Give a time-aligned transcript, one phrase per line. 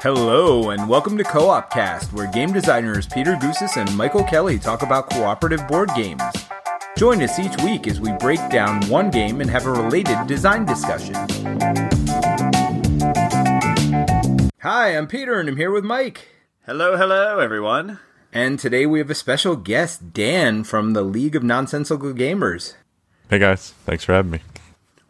[0.00, 4.56] Hello, and welcome to Co op Cast, where game designers Peter Goosis and Michael Kelly
[4.56, 6.22] talk about cooperative board games.
[6.96, 10.64] Join us each week as we break down one game and have a related design
[10.64, 11.14] discussion.
[14.60, 16.28] Hi, I'm Peter, and I'm here with Mike.
[16.64, 17.98] Hello, hello, everyone.
[18.32, 22.74] And today we have a special guest, Dan from the League of Nonsensical Gamers.
[23.28, 24.42] Hey guys, thanks for having me.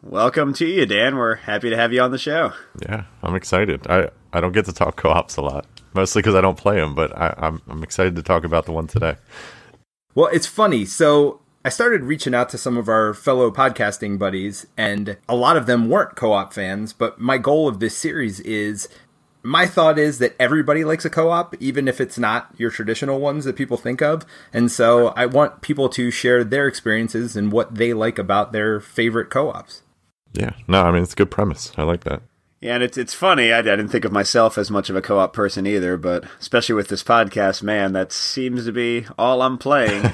[0.01, 1.15] Welcome to you, Dan.
[1.15, 2.53] We're happy to have you on the show.
[2.81, 3.85] Yeah, I'm excited.
[3.87, 6.95] I, I don't get to talk co-ops a lot, mostly because I don't play them,
[6.95, 9.15] but I, I'm I'm excited to talk about the one today.
[10.15, 10.85] Well, it's funny.
[10.85, 15.57] So I started reaching out to some of our fellow podcasting buddies, and a lot
[15.57, 16.93] of them weren't co op fans.
[16.93, 18.87] But my goal of this series is
[19.43, 23.19] my thought is that everybody likes a co op, even if it's not your traditional
[23.19, 24.25] ones that people think of.
[24.53, 28.79] And so I want people to share their experiences and what they like about their
[28.79, 29.81] favorite co ops.
[30.33, 31.71] Yeah, no, I mean it's a good premise.
[31.77, 32.21] I like that.
[32.61, 33.53] Yeah, and it's it's funny.
[33.53, 36.75] I, I didn't think of myself as much of a co-op person either, but especially
[36.75, 40.11] with this podcast, man, that seems to be all I'm playing.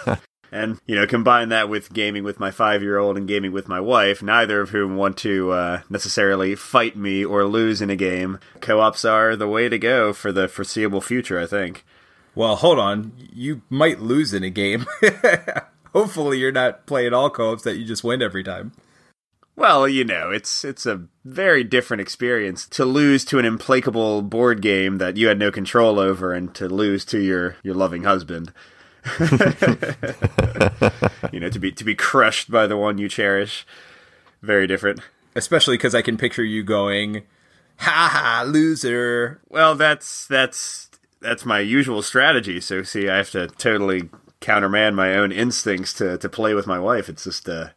[0.52, 4.22] and you know, combine that with gaming with my five-year-old and gaming with my wife,
[4.22, 8.40] neither of whom want to uh, necessarily fight me or lose in a game.
[8.60, 11.84] Co-ops are the way to go for the foreseeable future, I think.
[12.34, 13.12] Well, hold on.
[13.32, 14.86] You might lose in a game.
[15.92, 18.72] Hopefully, you're not playing all co ops that you just win every time.
[19.56, 24.60] Well, you know, it's it's a very different experience to lose to an implacable board
[24.60, 28.52] game that you had no control over and to lose to your your loving husband.
[29.20, 29.28] you
[31.38, 33.64] know, to be to be crushed by the one you cherish.
[34.42, 35.00] Very different.
[35.36, 37.22] Especially cuz I can picture you going,
[37.78, 42.60] "Ha ha, loser." Well, that's that's that's my usual strategy.
[42.60, 46.80] So see, I have to totally countermand my own instincts to to play with my
[46.80, 47.08] wife.
[47.08, 47.68] It's just uh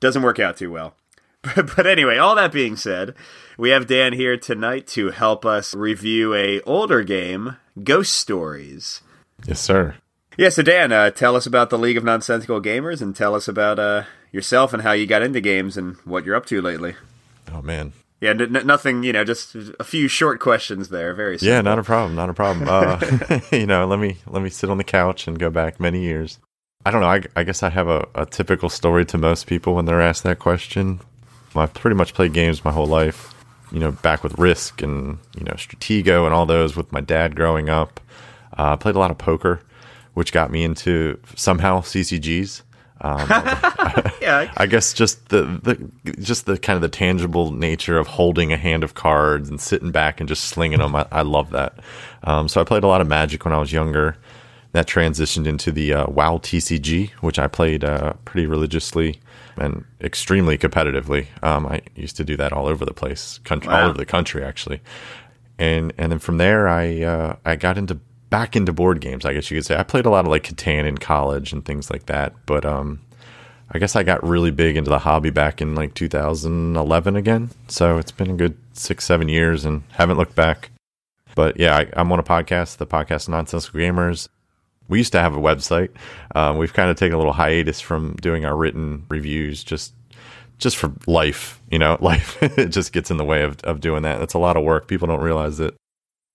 [0.00, 0.96] doesn't work out too well.
[1.76, 3.14] but anyway, all that being said,
[3.58, 9.02] we have Dan here tonight to help us review a older game, Ghost Stories.
[9.46, 9.96] Yes, sir.
[10.36, 13.46] Yeah, so Dan, uh, tell us about the League of Nonsensical Gamers and tell us
[13.46, 16.94] about uh, yourself and how you got into games and what you're up to lately.
[17.52, 17.92] Oh man.
[18.20, 19.02] Yeah, n- n- nothing.
[19.02, 21.14] You know, just a few short questions there.
[21.14, 21.54] Very simple.
[21.54, 22.14] Yeah, not a problem.
[22.16, 22.68] Not a problem.
[22.68, 26.02] Uh, you know, let me let me sit on the couch and go back many
[26.02, 26.38] years.
[26.86, 27.08] I don't know.
[27.08, 30.22] I, I guess I have a, a typical story to most people when they're asked
[30.24, 31.00] that question.
[31.62, 33.32] I've pretty much played games my whole life.
[33.72, 37.34] You know, back with Risk and you know Stratego and all those with my dad
[37.34, 38.00] growing up.
[38.56, 39.60] Uh, played a lot of poker,
[40.14, 42.62] which got me into somehow CCGs.
[43.00, 43.28] Um,
[44.22, 48.52] yeah, I guess just the, the just the kind of the tangible nature of holding
[48.52, 50.94] a hand of cards and sitting back and just slinging them.
[50.94, 51.80] I, I love that.
[52.22, 54.16] Um, so I played a lot of Magic when I was younger.
[54.72, 59.20] That transitioned into the uh, WoW TCG, which I played uh, pretty religiously
[59.56, 61.26] and extremely competitively.
[61.42, 63.82] Um, I used to do that all over the place, country, Wow.
[63.82, 64.80] all over the country actually.
[65.58, 67.98] And and then from there, I uh, I got into
[68.30, 69.24] back into board games.
[69.24, 71.64] I guess you could say I played a lot of like Catan in college and
[71.64, 72.34] things like that.
[72.46, 73.00] But um,
[73.70, 77.50] I guess I got really big into the hobby back in like 2011 again.
[77.68, 80.70] So it's been a good six seven years and haven't looked back.
[81.36, 84.28] But yeah, I, I'm on a podcast, the podcast Nonsensical Gamers.
[84.94, 85.88] We used to have a website.
[86.36, 89.92] Um, we've kind of taken a little hiatus from doing our written reviews, just
[90.58, 91.60] just for life.
[91.68, 94.20] You know, life it just gets in the way of of doing that.
[94.20, 94.86] That's a lot of work.
[94.86, 95.74] People don't realize it.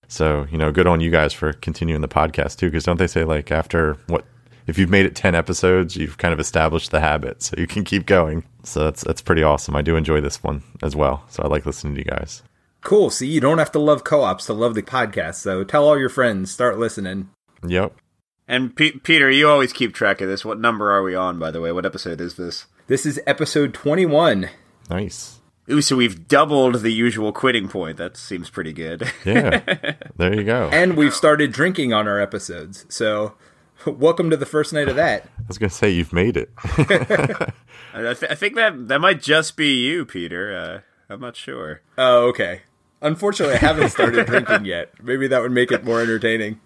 [0.08, 2.66] So you know, good on you guys for continuing the podcast too.
[2.66, 4.26] Because don't they say like after what
[4.66, 7.82] if you've made it ten episodes, you've kind of established the habit, so you can
[7.82, 8.44] keep going.
[8.62, 9.74] So that's that's pretty awesome.
[9.74, 11.24] I do enjoy this one as well.
[11.30, 12.42] So I like listening to you guys.
[12.82, 13.08] Cool.
[13.08, 15.36] See, you don't have to love co ops to love the podcast.
[15.36, 17.30] So tell all your friends, start listening.
[17.66, 17.94] Yep.
[18.50, 20.44] And P- Peter, you always keep track of this.
[20.44, 21.70] What number are we on, by the way?
[21.70, 22.66] What episode is this?
[22.88, 24.50] This is episode 21.
[24.90, 25.38] Nice.
[25.70, 27.96] Ooh, so we've doubled the usual quitting point.
[27.98, 29.08] That seems pretty good.
[29.24, 29.60] Yeah.
[30.16, 30.68] there you go.
[30.72, 32.86] And we've started drinking on our episodes.
[32.88, 33.34] So
[33.86, 35.28] welcome to the first night of that.
[35.38, 36.50] I was gonna say you've made it.
[36.64, 40.82] I, th- I think that that might just be you, Peter.
[41.08, 41.82] Uh, I'm not sure.
[41.96, 42.62] Oh, okay.
[43.00, 44.92] Unfortunately, I haven't started drinking yet.
[45.00, 46.58] Maybe that would make it more entertaining.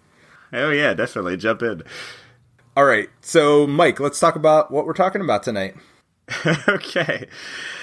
[0.53, 1.83] Oh yeah, definitely jump in.
[2.77, 3.09] All right.
[3.21, 5.75] So, Mike, let's talk about what we're talking about tonight.
[6.67, 7.27] okay.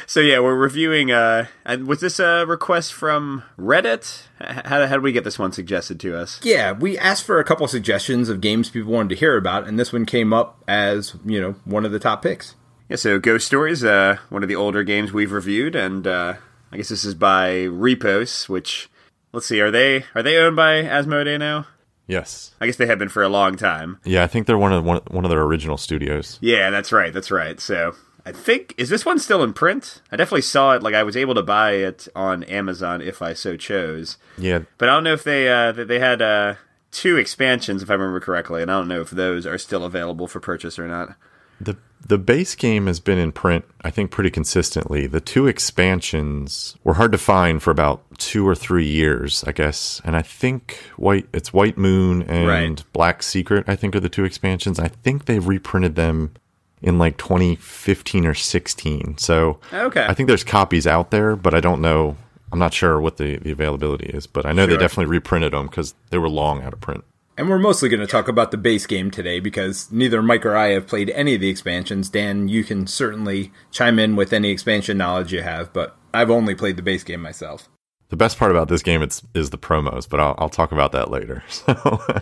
[0.06, 1.11] So yeah, we're reviewing.
[1.11, 4.26] Uh, and was this a request from Reddit?
[4.38, 6.41] How, how did we get this one suggested to us?
[6.43, 9.79] Yeah, we asked for a couple suggestions of games people wanted to hear about, and
[9.79, 12.55] this one came up as, you know, one of the top picks.
[12.88, 12.97] Yeah.
[12.97, 16.35] So Ghost Stories, uh, one of the older games we've reviewed, and uh,
[16.70, 18.49] I guess this is by Repos.
[18.49, 18.91] Which,
[19.32, 21.67] let's see, are they are they owned by Asmodee now?
[22.12, 22.53] Yes.
[22.61, 23.99] I guess they have been for a long time.
[24.05, 26.38] Yeah, I think they're one of one, one of their original studios.
[26.41, 27.12] Yeah, that's right.
[27.12, 27.59] That's right.
[27.59, 27.94] So
[28.25, 30.00] I think is this one still in print?
[30.12, 30.82] I definitely saw it.
[30.82, 34.17] Like I was able to buy it on Amazon if I so chose.
[34.38, 36.55] Yeah, but I don't know if they uh, they had uh,
[36.93, 40.29] two expansions if I remember correctly, and I don't know if those are still available
[40.29, 41.17] for purchase or not.
[41.61, 45.06] the The base game has been in print, I think, pretty consistently.
[45.06, 50.00] The two expansions were hard to find for about two or three years, I guess.
[50.04, 52.84] And I think White it's White Moon and Right.
[52.93, 53.64] Black Secret.
[53.69, 54.78] I think are the two expansions.
[54.81, 56.32] I think they reprinted them
[56.81, 59.19] in like 2015 or 16.
[59.19, 60.04] So Okay.
[60.04, 62.16] I think there's copies out there, but I don't know.
[62.50, 65.66] I'm not sure what the, the availability is, but I know they definitely reprinted them
[65.69, 67.04] because they were long out of print.
[67.37, 70.56] And we're mostly going to talk about the base game today because neither Mike or
[70.56, 72.11] I have played any of the expansions.
[72.11, 76.55] Dan, you can certainly chime in with any expansion knowledge you have, but I've only
[76.55, 77.69] played the base game myself.
[78.11, 80.93] The best part about this game it's, is the promos, but I'll, I'll talk about
[80.93, 81.43] that later.
[81.52, 81.75] So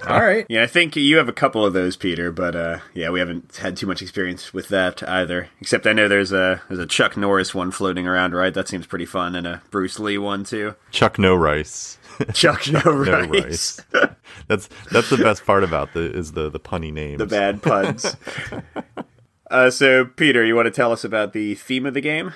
[0.07, 0.47] All right.
[0.49, 3.57] Yeah, I think you have a couple of those, Peter, but uh, yeah, we haven't
[3.57, 5.49] had too much experience with that either.
[5.61, 8.55] Except I know there's a there's a Chuck Norris one floating around, right?
[8.55, 10.77] That seems pretty fun, and a Bruce Lee one too.
[10.93, 11.99] Chuck No Rice.
[12.35, 13.81] Chuck No No Rice, Rice.
[14.49, 17.19] that's that's the best part about the is the the punny names.
[17.19, 18.17] the bad puns.
[19.51, 22.33] uh, so, Peter, you want to tell us about the theme of the game?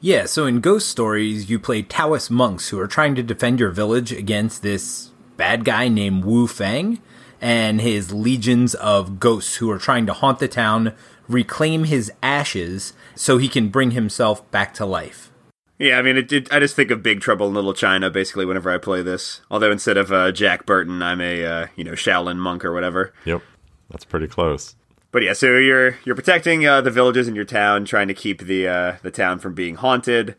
[0.00, 3.70] Yeah, so in Ghost Stories, you play Taoist monks who are trying to defend your
[3.70, 7.00] village against this bad guy named Wu Fang
[7.40, 10.94] and his legions of ghosts who are trying to haunt the town,
[11.28, 15.30] reclaim his ashes so he can bring himself back to life.
[15.78, 18.46] Yeah, I mean, it, it, I just think of Big Trouble in Little China basically
[18.46, 19.40] whenever I play this.
[19.50, 23.12] Although instead of uh, Jack Burton, I'm a uh, you know Shaolin monk or whatever.
[23.24, 23.42] Yep,
[23.90, 24.76] that's pretty close.
[25.10, 28.42] But yeah, so you're you're protecting uh, the villages in your town, trying to keep
[28.42, 30.36] the uh, the town from being haunted,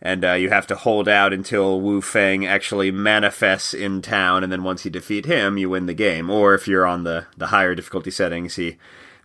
[0.00, 4.52] and uh, you have to hold out until Wu Feng actually manifests in town, and
[4.52, 6.30] then once you defeat him, you win the game.
[6.30, 8.76] Or if you're on the the higher difficulty settings, he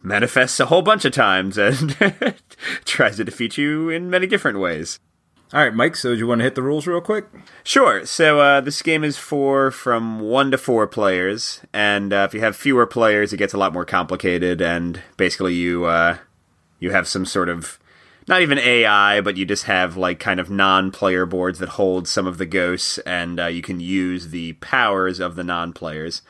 [0.02, 1.96] manifests a whole bunch of times and
[2.86, 5.00] tries to defeat you in many different ways.
[5.54, 7.28] All right, Mike, so do you want to hit the rules real quick?
[7.64, 8.08] Sure.
[8.08, 12.40] So uh, this game is for from one to four players, and uh, if you
[12.40, 14.64] have fewer players, it gets a lot more complicated.
[14.64, 16.18] And basically, you uh,
[16.80, 17.78] you have some sort of
[18.28, 22.26] not even AI, but you just have like kind of non-player boards that hold some
[22.26, 26.24] of the ghosts, and uh, you can use the powers of the non-players.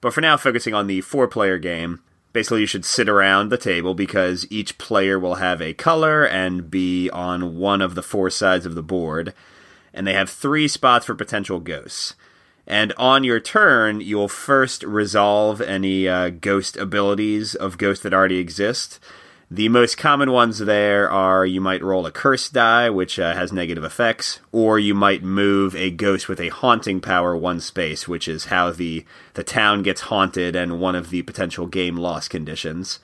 [0.00, 2.00] But for now, focusing on the four-player game,
[2.32, 6.70] basically you should sit around the table because each player will have a color and
[6.70, 9.34] be on one of the four sides of the board
[9.92, 12.14] and they have three spots for potential ghosts.
[12.66, 18.38] And on your turn, you'll first resolve any uh, ghost abilities of ghosts that already
[18.38, 19.00] exist.
[19.52, 23.52] The most common ones there are you might roll a curse die, which uh, has
[23.52, 28.28] negative effects, or you might move a ghost with a haunting power one space, which
[28.28, 29.04] is how the,
[29.34, 33.00] the town gets haunted and one of the potential game loss conditions.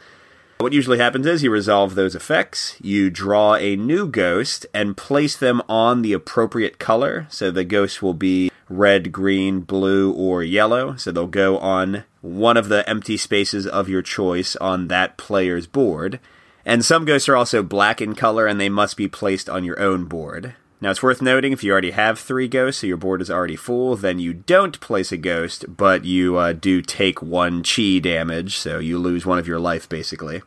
[0.59, 5.37] What usually happens is you resolve those effects, you draw a new ghost, and place
[5.37, 7.27] them on the appropriate color.
[7.29, 10.95] So the ghost will be red, green, blue, or yellow.
[10.95, 15.67] So they'll go on one of the empty spaces of your choice on that player's
[15.67, 16.21] board.
[16.67, 19.81] And some ghosts are also black in color and they must be placed on your
[19.81, 20.57] own board.
[20.81, 23.57] Now, it's worth noting if you already have three ghosts, so your board is already
[23.57, 28.59] full, then you don't place a ghost, but you uh, do take one chi damage,
[28.59, 30.43] so you lose one of your life basically.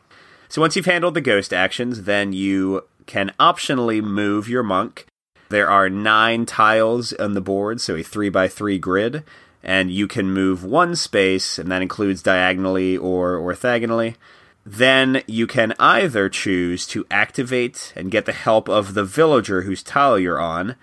[0.48, 5.06] So once you've handled the ghost actions, then you can optionally move your monk.
[5.48, 9.24] There are nine tiles on the board, so a three by three grid,
[9.64, 14.14] and you can move one space, and that includes diagonally or orthogonally.
[14.64, 19.82] Then you can either choose to activate and get the help of the villager whose
[19.82, 20.76] tile you're on,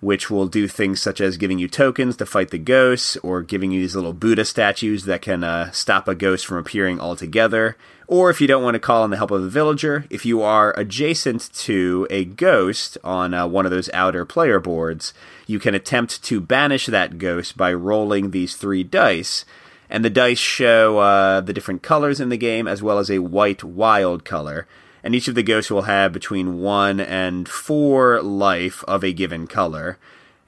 [0.00, 3.72] which will do things such as giving you tokens to fight the ghosts, or giving
[3.72, 7.76] you these little Buddha statues that can uh, stop a ghost from appearing altogether.
[8.06, 10.42] Or if you don't want to call on the help of the villager, if you
[10.42, 15.14] are adjacent to a ghost on uh, one of those outer player boards,
[15.46, 19.46] you can attempt to banish that ghost by rolling these three dice.
[19.90, 23.18] And the dice show uh, the different colors in the game, as well as a
[23.18, 24.66] white wild color
[25.04, 29.46] and each of the ghosts will have between one and four life of a given
[29.46, 29.98] color.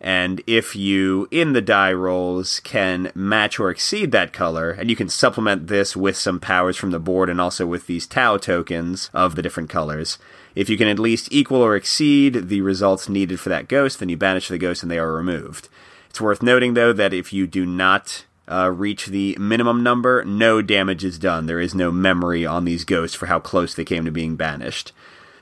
[0.00, 4.97] And if you, in the die rolls, can match or exceed that color, and you
[4.97, 9.11] can supplement this with some powers from the board and also with these Tao tokens
[9.12, 10.19] of the different colors.
[10.55, 14.09] If you can at least equal or exceed the results needed for that ghost, then
[14.09, 15.69] you banish the ghost and they are removed.
[16.09, 20.62] It's worth noting, though, that if you do not uh, reach the minimum number, no
[20.62, 21.47] damage is done.
[21.47, 24.93] There is no memory on these ghosts for how close they came to being banished.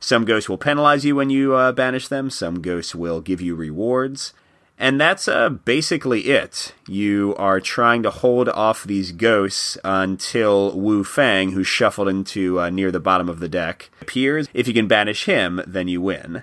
[0.01, 3.55] Some ghosts will penalize you when you uh, banish them, some ghosts will give you
[3.55, 4.35] rewards.
[4.77, 6.75] And that's uh, basically it.
[6.89, 12.71] You are trying to hold off these ghosts until Wu Fang, who's shuffled into uh,
[12.71, 14.49] near the bottom of the deck, appears.
[14.53, 16.43] If you can banish him, then you win.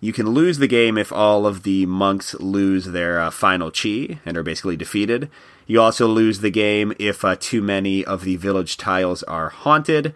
[0.00, 4.18] You can lose the game if all of the monks lose their uh, final chi
[4.24, 5.28] and are basically defeated.
[5.68, 10.14] You also lose the game if uh, too many of the village tiles are haunted.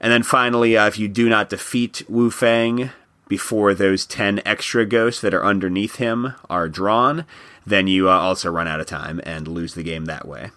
[0.00, 2.90] And then finally, uh, if you do not defeat Wu Fang
[3.28, 7.26] before those 10 extra ghosts that are underneath him are drawn,
[7.66, 10.50] then you uh, also run out of time and lose the game that way.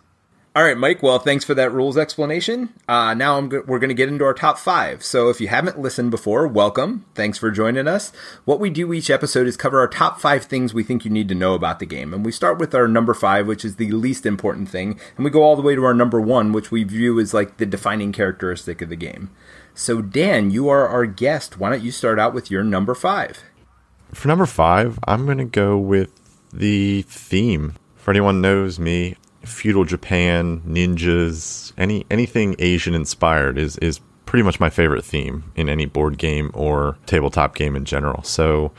[0.56, 1.04] All right, Mike.
[1.04, 2.70] Well, thanks for that rules explanation.
[2.88, 5.04] Uh, now go- we're going to get into our top five.
[5.04, 7.04] So if you haven't listened before, welcome.
[7.14, 8.14] Thanks for joining us.
[8.46, 11.28] What we do each episode is cover our top five things we think you need
[11.28, 12.14] to know about the game.
[12.14, 14.98] And we start with our number five, which is the least important thing.
[15.18, 17.58] And we go all the way to our number one, which we view as like
[17.58, 19.32] the defining characteristic of the game.
[19.74, 21.60] So, Dan, you are our guest.
[21.60, 23.44] Why don't you start out with your number five?
[24.14, 26.14] For number five, I'm going to go with
[26.54, 27.76] the theme.
[27.98, 34.60] For anyone knows me, feudal Japan, ninjas, any anything Asian inspired is is pretty much
[34.60, 38.24] my favorite theme in any board game or tabletop game in general.
[38.24, 38.72] So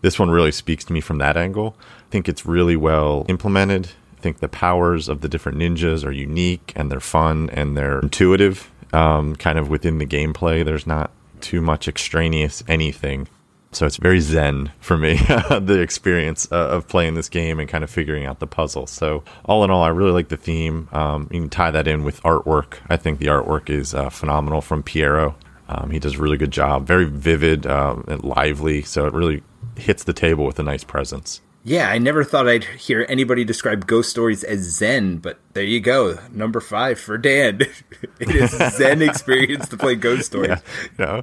[0.00, 1.76] this one really speaks to me from that angle.
[1.80, 3.88] I think it's really well implemented.
[4.16, 8.00] I think the powers of the different ninjas are unique and they're fun and they're
[8.00, 10.64] intuitive, um, kind of within the gameplay.
[10.64, 11.10] There's not
[11.40, 13.26] too much extraneous anything
[13.72, 17.82] so it's very zen for me, the experience uh, of playing this game and kind
[17.82, 18.86] of figuring out the puzzle.
[18.86, 20.88] So all in all, I really like the theme.
[20.92, 22.78] Um, you can tie that in with artwork.
[22.88, 25.36] I think the artwork is uh, phenomenal from Piero.
[25.68, 28.82] Um, he does a really good job, very vivid um, and lively.
[28.82, 29.42] So it really
[29.76, 31.40] hits the table with a nice presence.
[31.64, 35.78] Yeah, I never thought I'd hear anybody describe ghost stories as zen, but there you
[35.78, 36.18] go.
[36.32, 37.60] Number five for Dan.
[38.20, 40.48] it is zen experience to play ghost stories.
[40.50, 40.58] Yeah,
[40.98, 41.22] you know,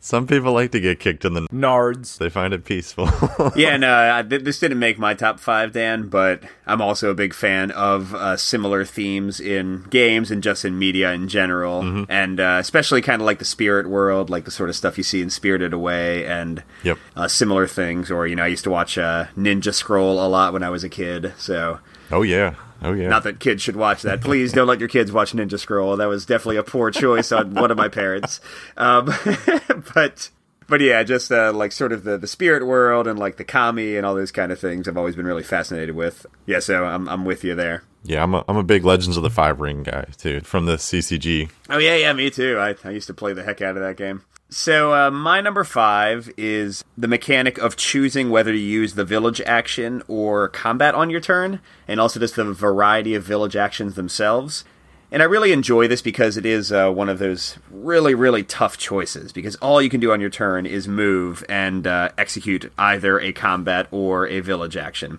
[0.00, 2.18] some people like to get kicked in the nards.
[2.18, 3.08] They find it peaceful.
[3.56, 7.34] yeah, no, I, this didn't make my top five, Dan, but I'm also a big
[7.34, 12.04] fan of uh, similar themes in games and just in media in general, mm-hmm.
[12.10, 15.04] and uh, especially kind of like the spirit world, like the sort of stuff you
[15.04, 16.98] see in Spirited Away and yep.
[17.16, 18.10] uh, similar things.
[18.10, 20.84] Or you know, I used to watch uh, Ninja Scroll a lot when I was
[20.84, 21.80] a kid, so.
[22.12, 23.08] Oh yeah, Oh yeah.
[23.08, 24.20] Not that kids should watch that.
[24.20, 25.96] Please don't let your kids watch Ninja Scroll.
[25.96, 28.40] That was definitely a poor choice on one of my parents.
[28.76, 29.06] Um,
[29.94, 30.30] but
[30.68, 33.96] but yeah, just uh, like sort of the, the spirit world and like the kami
[33.96, 34.88] and all those kind of things.
[34.88, 36.26] I've always been really fascinated with.
[36.46, 37.82] Yeah, so I'm I'm with you there.
[38.04, 40.76] Yeah, I'm a, I'm a big Legends of the Five Ring guy too from the
[40.76, 41.50] CCG.
[41.70, 42.58] Oh yeah, yeah, me too.
[42.58, 44.22] I I used to play the heck out of that game.
[44.58, 49.42] So, uh, my number five is the mechanic of choosing whether to use the village
[49.42, 54.64] action or combat on your turn, and also just the variety of village actions themselves.
[55.12, 58.78] And I really enjoy this because it is uh, one of those really, really tough
[58.78, 59.30] choices.
[59.30, 63.34] Because all you can do on your turn is move and uh, execute either a
[63.34, 65.18] combat or a village action.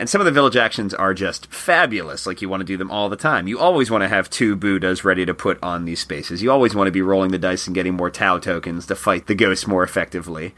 [0.00, 2.26] And some of the village actions are just fabulous.
[2.26, 3.46] Like you want to do them all the time.
[3.46, 6.42] You always want to have two Buddhas ready to put on these spaces.
[6.42, 9.26] You always want to be rolling the dice and getting more Tao tokens to fight
[9.26, 10.54] the ghosts more effectively.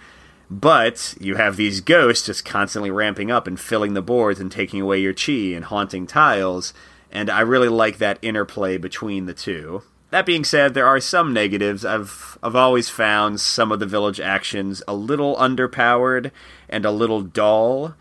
[0.49, 4.81] But you have these ghosts just constantly ramping up and filling the boards and taking
[4.81, 6.73] away your chi and haunting tiles.
[7.11, 9.83] And I really like that interplay between the two.
[10.11, 11.85] That being said, there are some negatives.
[11.85, 16.31] I've I've always found some of the village actions a little underpowered
[16.69, 17.97] and a little dull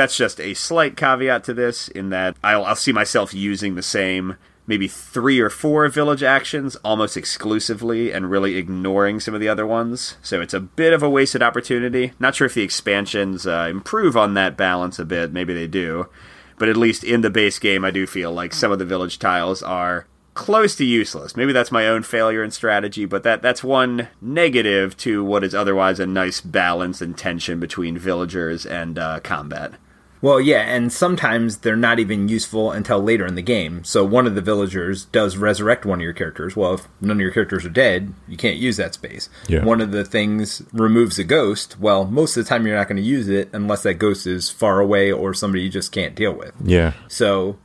[0.00, 3.82] that's just a slight caveat to this in that I'll, I'll see myself using the
[3.82, 9.48] same maybe three or four village actions almost exclusively and really ignoring some of the
[9.48, 10.16] other ones.
[10.22, 12.12] So it's a bit of a wasted opportunity.
[12.18, 15.34] Not sure if the expansions uh, improve on that balance a bit.
[15.34, 16.08] Maybe they do.
[16.56, 19.18] But at least in the base game, I do feel like some of the village
[19.18, 21.36] tiles are close to useless.
[21.36, 25.54] Maybe that's my own failure in strategy, but that that's one negative to what is
[25.54, 29.74] otherwise a nice balance and tension between villagers and uh, combat.
[30.22, 33.84] Well, yeah, and sometimes they're not even useful until later in the game.
[33.84, 36.54] So one of the villagers does resurrect one of your characters.
[36.56, 39.30] Well, if none of your characters are dead, you can't use that space.
[39.48, 39.64] Yeah.
[39.64, 41.80] One of the things removes a ghost.
[41.80, 44.50] Well, most of the time you're not going to use it unless that ghost is
[44.50, 46.52] far away or somebody you just can't deal with.
[46.62, 46.92] Yeah.
[47.08, 47.58] So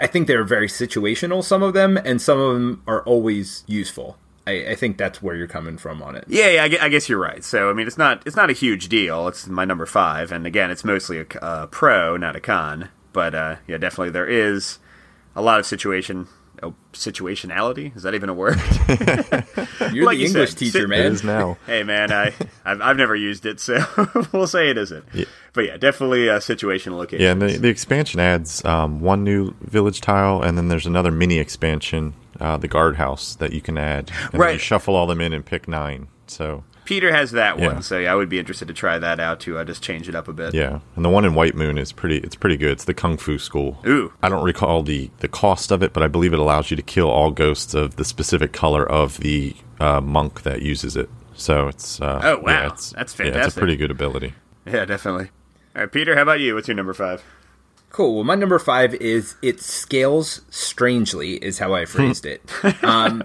[0.00, 4.16] I think they're very situational, some of them, and some of them are always useful.
[4.46, 6.24] I, I, think that's where you're coming from on it.
[6.26, 7.44] Yeah, yeah, I guess you're right.
[7.44, 9.28] So, I mean, it's not it's not a huge deal.
[9.28, 12.88] It's my number five, and again, it's mostly a, a pro, not a con.
[13.12, 14.78] But uh, yeah, definitely there is
[15.36, 16.26] a lot of situation
[16.62, 17.94] oh, situationality.
[17.96, 18.56] Is that even a word?
[19.92, 21.06] You're like the you English said, teacher, man.
[21.06, 21.58] It is now.
[21.66, 22.34] hey, man, I
[22.64, 23.84] I've, I've never used it, so
[24.32, 25.04] we'll say it isn't.
[25.12, 25.26] Yeah.
[25.52, 27.22] But yeah, definitely a situational location.
[27.22, 31.10] Yeah, and the, the expansion adds um, one new village tile, and then there's another
[31.10, 34.10] mini expansion uh, the guardhouse that you can add.
[34.32, 34.52] And right.
[34.54, 36.08] You shuffle all them in and pick nine.
[36.26, 37.66] So Peter has that Yeah.
[37.66, 40.08] one, so yeah, I would be interested to try that out to uh, just change
[40.08, 40.52] it up a bit.
[40.52, 42.18] Yeah, and the one in White Moon is pretty.
[42.18, 42.72] It's pretty good.
[42.72, 43.78] It's the Kung Fu School.
[43.86, 44.12] Ooh.
[44.22, 46.82] I don't recall the the cost of it, but I believe it allows you to
[46.82, 51.08] kill all ghosts of the specific color of the uh, monk that uses it.
[51.34, 52.00] So it's.
[52.00, 52.42] Uh, Oh, wow.
[52.52, 54.34] yeah, it's, That's Yeah, it's a pretty good ability.
[54.66, 55.30] Yeah, definitely.
[55.74, 56.54] All right, Peter, how about you?
[56.54, 57.22] What's your number five?
[57.92, 58.14] Cool.
[58.14, 62.42] Well, my number five is it scales strangely, is how I phrased it.
[62.82, 63.22] Um,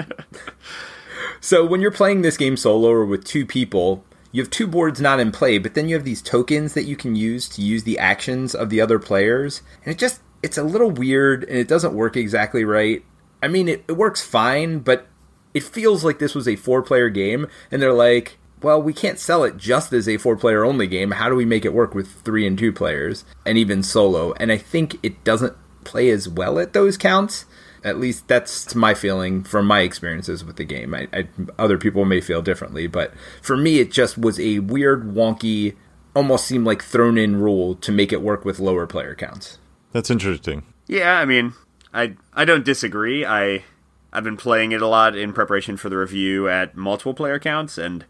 [1.39, 4.99] so when you're playing this game solo or with two people, you have two boards
[4.99, 7.83] not in play, but then you have these tokens that you can use to use
[7.83, 11.67] the actions of the other players, and it just it's a little weird and it
[11.67, 13.03] doesn't work exactly right.
[13.41, 15.07] I mean, it, it works fine, but
[15.53, 19.19] it feels like this was a four player game, and they're like, well, we can't
[19.19, 21.11] sell it just as a four player only game.
[21.11, 24.33] How do we make it work with three and two players and even solo?
[24.33, 27.45] And I think it doesn't play as well at those counts.
[27.83, 30.93] At least that's my feeling from my experiences with the game.
[30.93, 35.13] I, I, other people may feel differently, but for me, it just was a weird,
[35.13, 35.75] wonky,
[36.15, 39.59] almost seemed like thrown in rule to make it work with lower player counts.
[39.91, 40.63] That's interesting.
[40.87, 41.53] Yeah, I mean,
[41.93, 43.23] I I don't disagree.
[43.23, 43.63] I
[44.11, 47.77] I've been playing it a lot in preparation for the review at multiple player counts,
[47.77, 48.03] and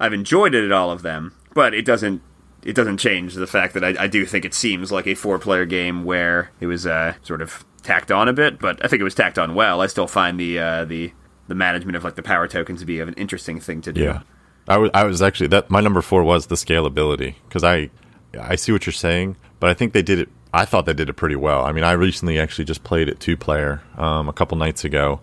[0.00, 1.36] I've enjoyed it at all of them.
[1.54, 2.22] But it doesn't
[2.62, 5.38] it doesn't change the fact that I, I do think it seems like a four
[5.38, 8.58] player game where it was uh, sort of tacked on a bit.
[8.58, 9.80] But I think it was tacked on well.
[9.80, 11.12] I still find the uh, the
[11.48, 14.02] the management of like the power tokens to be an interesting thing to do.
[14.02, 14.22] Yeah,
[14.68, 14.90] I was.
[14.94, 15.70] I was actually that.
[15.70, 17.90] My number four was the scalability because I,
[18.38, 20.28] I see what you're saying, but I think they did it.
[20.52, 21.64] I thought they did it pretty well.
[21.64, 25.20] I mean, I recently actually just played it two player um, a couple nights ago,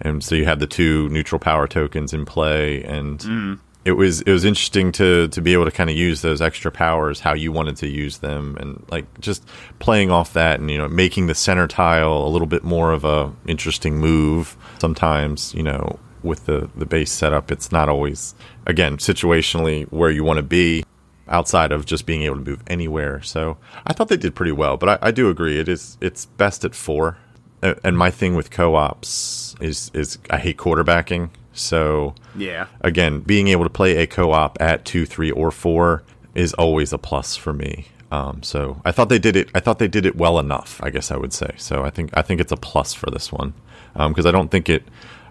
[0.00, 4.30] and so you had the two neutral power tokens in play, and it was it
[4.30, 7.50] was interesting to to be able to kind of use those extra powers how you
[7.50, 9.46] wanted to use them, and like just
[9.78, 13.04] playing off that, and you know, making the center tile a little bit more of
[13.04, 14.56] a interesting move.
[14.78, 18.34] Sometimes, you know, with the the base setup, it's not always
[18.66, 20.84] again situationally where you want to be
[21.28, 23.22] outside of just being able to move anywhere.
[23.22, 23.56] So
[23.86, 26.64] I thought they did pretty well, but I, I do agree it is it's best
[26.64, 27.18] at four.
[27.62, 31.30] And my thing with co-ops is is I hate quarterbacking.
[31.60, 32.66] So Yeah.
[32.80, 36.02] again, being able to play a co-op at two, three, or four
[36.34, 37.86] is always a plus for me.
[38.12, 39.50] Um, so I thought they did it.
[39.54, 40.80] I thought they did it well enough.
[40.82, 41.52] I guess I would say.
[41.56, 43.54] So I think I think it's a plus for this one
[43.94, 44.82] because I don't think it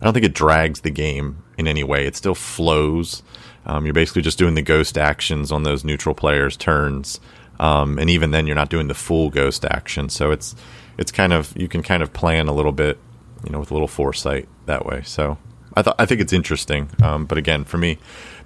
[0.02, 2.06] I don't think it drags the game in any way.
[2.06, 3.22] It still flows.
[3.66, 7.20] Um, you're basically just doing the ghost actions on those neutral players' turns,
[7.60, 10.08] um, and even then, you're not doing the full ghost action.
[10.08, 10.56] So it's
[10.98, 12.98] it's kind of you can kind of plan a little bit,
[13.46, 15.02] you know, with a little foresight that way.
[15.04, 15.38] So
[15.80, 16.90] I thought I think it's interesting.
[17.02, 17.98] Um, but again, for me,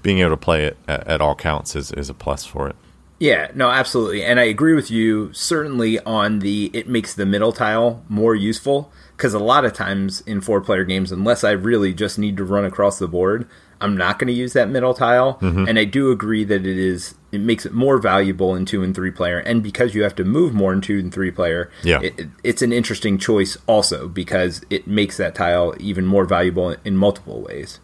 [0.03, 2.75] being able to play it at, at all counts is, is a plus for it.
[3.19, 4.23] Yeah, no, absolutely.
[4.23, 8.91] And I agree with you certainly on the it makes the middle tile more useful
[9.23, 12.43] because a lot of times in four player games, unless I really just need to
[12.43, 13.47] run across the board,
[13.79, 15.35] I'm not going to use that middle tile.
[15.35, 15.65] Mm-hmm.
[15.69, 18.93] And I do agree that it is it makes it more valuable in two and
[18.93, 19.39] three player.
[19.39, 22.01] And because you have to move more in two and three player, Yeah.
[22.01, 26.75] it, it- it's an interesting choice also because it makes that tile even more valuable
[26.83, 27.79] in multiple ways.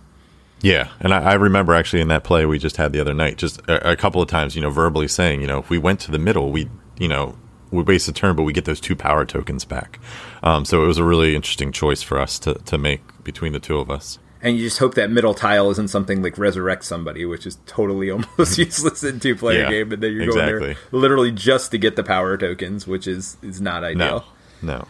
[0.62, 3.38] Yeah, and I, I remember actually in that play we just had the other night,
[3.38, 6.02] just a, a couple of times, you know, verbally saying, you know, if we went
[6.02, 7.38] to the middle, we, you know,
[7.72, 10.00] we waste a turn, but we get those two power tokens back.
[10.44, 13.60] Um, so it was a really interesting choice for us to to make between the
[13.60, 14.20] two of us.
[14.42, 18.10] And you just hope that middle tile isn't something like resurrect somebody, which is totally
[18.12, 21.78] almost useless in two player Yeah, game, and then you're going there literally just to
[21.78, 24.26] get the power tokens, which is is not ideal.
[24.62, 24.88] No, no.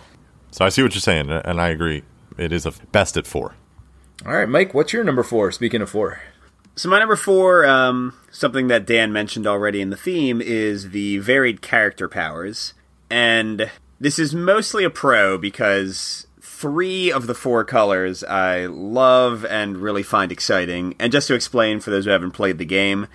[0.51, 2.03] So I see what you're saying, and I agree.
[2.37, 3.55] It is a best at four.
[4.25, 5.51] All right, Mike, what's your number four?
[5.51, 6.21] Speaking of four,
[6.79, 11.17] So my number four, um, something that Dan mentioned already in the theme, is the
[11.17, 12.73] varied character powers,
[13.09, 19.75] and this is mostly a pro because three of the four colors I love and
[19.75, 20.95] really find exciting.
[20.99, 23.07] And just to explain for those who haven't played the game,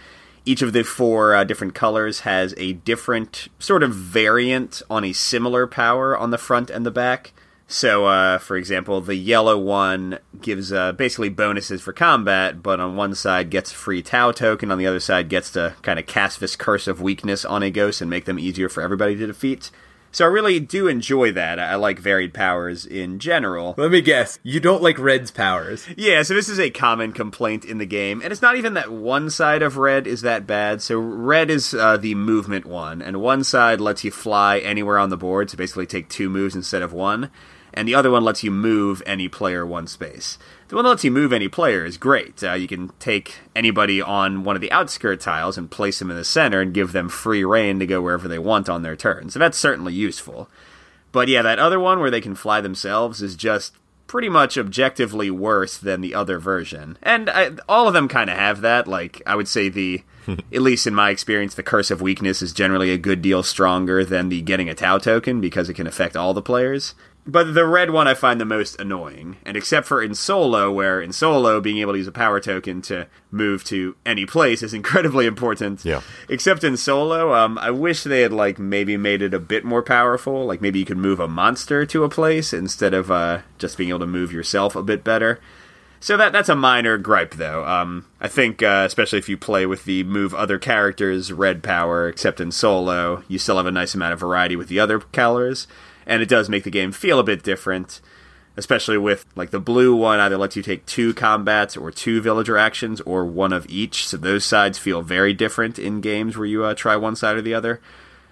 [0.44, 5.14] each of the four uh, different colors has a different sort of variant on a
[5.14, 7.32] similar power on the front and the back.
[7.66, 12.96] So, uh, for example, the yellow one gives uh, basically bonuses for combat, but on
[12.96, 16.06] one side gets a free Tao token, on the other side gets to kind of
[16.06, 19.26] cast this Curse of Weakness on a ghost and make them easier for everybody to
[19.26, 19.70] defeat.
[20.14, 21.58] So I really do enjoy that.
[21.58, 23.74] I like varied powers in general.
[23.76, 25.88] let me guess, you don't like Red's powers.
[25.96, 28.92] Yeah, so this is a common complaint in the game, and it's not even that
[28.92, 30.82] one side of red is that bad.
[30.82, 35.10] So red is uh, the movement one, and one side lets you fly anywhere on
[35.10, 37.28] the board, so basically take two moves instead of one,
[37.74, 40.38] and the other one lets you move any player one space.
[40.68, 42.42] The one that lets you move any player is great.
[42.42, 46.16] Uh, you can take anybody on one of the outskirt tiles and place them in
[46.16, 49.28] the center and give them free rein to go wherever they want on their turn.
[49.30, 50.48] So that's certainly useful.
[51.12, 55.30] But yeah, that other one where they can fly themselves is just pretty much objectively
[55.30, 56.98] worse than the other version.
[57.02, 58.86] And I, all of them kind of have that.
[58.86, 62.52] Like, I would say the, at least in my experience, the Curse of Weakness is
[62.52, 66.16] generally a good deal stronger than the getting a Tao token because it can affect
[66.16, 66.94] all the players.
[67.26, 69.38] But the red one I find the most annoying.
[69.46, 72.82] And except for in solo, where in solo, being able to use a power token
[72.82, 75.84] to move to any place is incredibly important.
[75.84, 76.02] Yeah.
[76.28, 79.82] Except in solo, um, I wish they had like maybe made it a bit more
[79.82, 80.44] powerful.
[80.44, 83.88] Like maybe you could move a monster to a place instead of uh, just being
[83.88, 85.40] able to move yourself a bit better.
[86.00, 87.64] So that that's a minor gripe, though.
[87.64, 92.08] Um, I think, uh, especially if you play with the move other characters red power,
[92.08, 95.66] except in solo, you still have a nice amount of variety with the other colors
[96.06, 98.00] and it does make the game feel a bit different
[98.56, 102.56] especially with like the blue one either lets you take two combats or two villager
[102.56, 106.64] actions or one of each so those sides feel very different in games where you
[106.64, 107.80] uh, try one side or the other.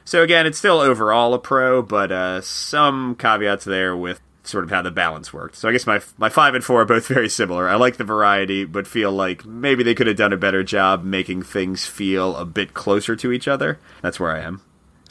[0.04, 4.70] So again it's still overall a pro but uh, some caveats there with sort of
[4.70, 5.56] how the balance worked.
[5.56, 7.68] So i guess my my five and four are both very similar.
[7.68, 11.02] I like the variety but feel like maybe they could have done a better job
[11.04, 13.78] making things feel a bit closer to each other.
[14.02, 14.62] That's where i am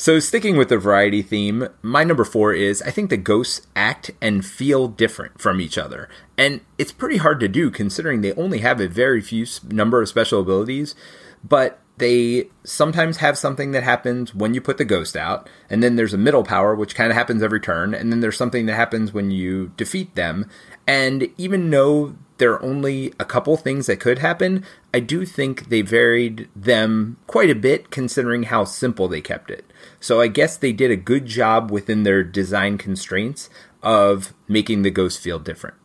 [0.02, 4.10] so, sticking with the variety theme, my number four is I think the ghosts act
[4.20, 6.10] and feel different from each other.
[6.40, 10.10] And it's pretty hard to do considering they only have a very few number of
[10.10, 10.96] special abilities,
[11.44, 15.98] but they sometimes have something that happens when you put the ghost out, and then
[15.98, 18.74] there's a middle power, which kind of happens every turn, and then there's something that
[18.74, 20.50] happens when you defeat them.
[20.88, 25.70] And even though there are only a couple things that could happen, I do think
[25.70, 29.70] they varied them quite a bit considering how simple they kept it.
[30.00, 33.50] So I guess they did a good job within their design constraints
[33.84, 35.76] of making the ghost feel different.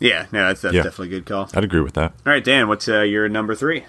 [0.00, 0.82] Yeah, no, that's, that's yeah.
[0.82, 1.48] definitely a good call.
[1.54, 2.12] I'd agree with that.
[2.26, 3.84] All right, Dan, what's uh, your number three?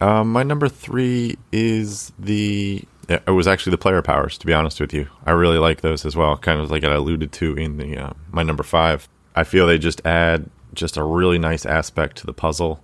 [0.00, 2.84] Um, my number three is the.
[3.08, 4.38] It was actually the player powers.
[4.38, 6.36] To be honest with you, I really like those as well.
[6.36, 9.08] Kind of like I alluded to in the uh, my number five.
[9.34, 12.80] I feel they just add just a really nice aspect to the puzzle.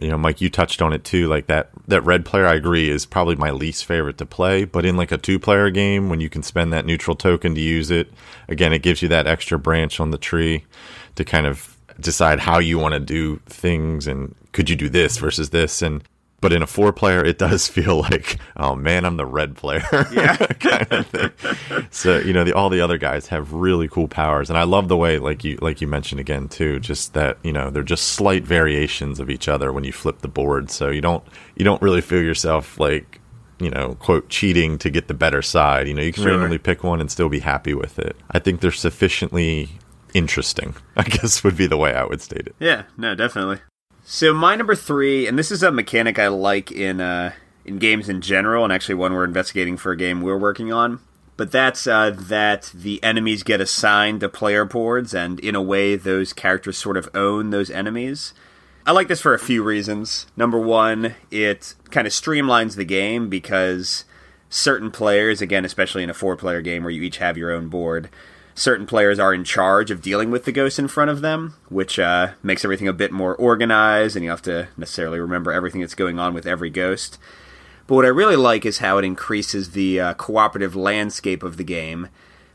[0.00, 1.28] You know, Mike, you touched on it too.
[1.28, 4.64] Like that, that red player, I agree, is probably my least favorite to play.
[4.64, 7.90] But in like a two-player game, when you can spend that neutral token to use
[7.90, 8.12] it,
[8.48, 10.64] again, it gives you that extra branch on the tree
[11.16, 15.18] to kind of decide how you want to do things and could you do this
[15.18, 16.02] versus this and
[16.40, 19.82] but in a four player, it does feel like, oh man, I'm the red player,
[20.12, 21.88] yeah, kind of thing.
[21.90, 24.88] So you know, the, all the other guys have really cool powers, and I love
[24.88, 28.08] the way, like you like you mentioned again too, just that you know they're just
[28.08, 30.70] slight variations of each other when you flip the board.
[30.70, 31.24] So you don't
[31.56, 33.20] you don't really feel yourself like
[33.58, 35.88] you know quote cheating to get the better side.
[35.88, 36.32] You know, you can sure.
[36.32, 38.16] randomly pick one and still be happy with it.
[38.30, 39.70] I think they're sufficiently
[40.14, 40.74] interesting.
[40.96, 42.54] I guess would be the way I would state it.
[42.58, 43.60] Yeah, no, definitely.
[44.10, 47.32] So my number three, and this is a mechanic I like in uh,
[47.66, 51.00] in games in general, and actually one we're investigating for a game we're working on.
[51.36, 55.94] But that's uh, that the enemies get assigned to player boards, and in a way,
[55.94, 58.32] those characters sort of own those enemies.
[58.86, 60.24] I like this for a few reasons.
[60.38, 64.06] Number one, it kind of streamlines the game because
[64.48, 67.68] certain players, again, especially in a four player game where you each have your own
[67.68, 68.08] board,
[68.58, 71.98] certain players are in charge of dealing with the ghosts in front of them, which
[71.98, 75.94] uh, makes everything a bit more organized, and you have to necessarily remember everything that's
[75.94, 77.18] going on with every ghost.
[77.86, 81.64] But what I really like is how it increases the uh, cooperative landscape of the
[81.64, 82.08] game,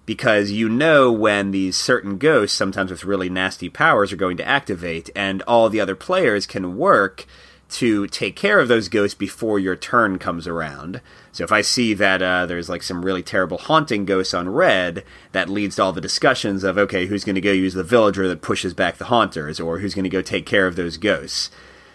[0.05, 4.47] because you know when these certain ghosts, sometimes with really nasty powers, are going to
[4.47, 7.25] activate, and all the other players can work
[7.69, 10.99] to take care of those ghosts before your turn comes around.
[11.33, 15.03] So if I see that uh, there's like some really terrible haunting ghosts on red,
[15.31, 18.27] that leads to all the discussions of okay, who's going to go use the villager
[18.27, 21.49] that pushes back the haunters, or who's going to go take care of those ghosts.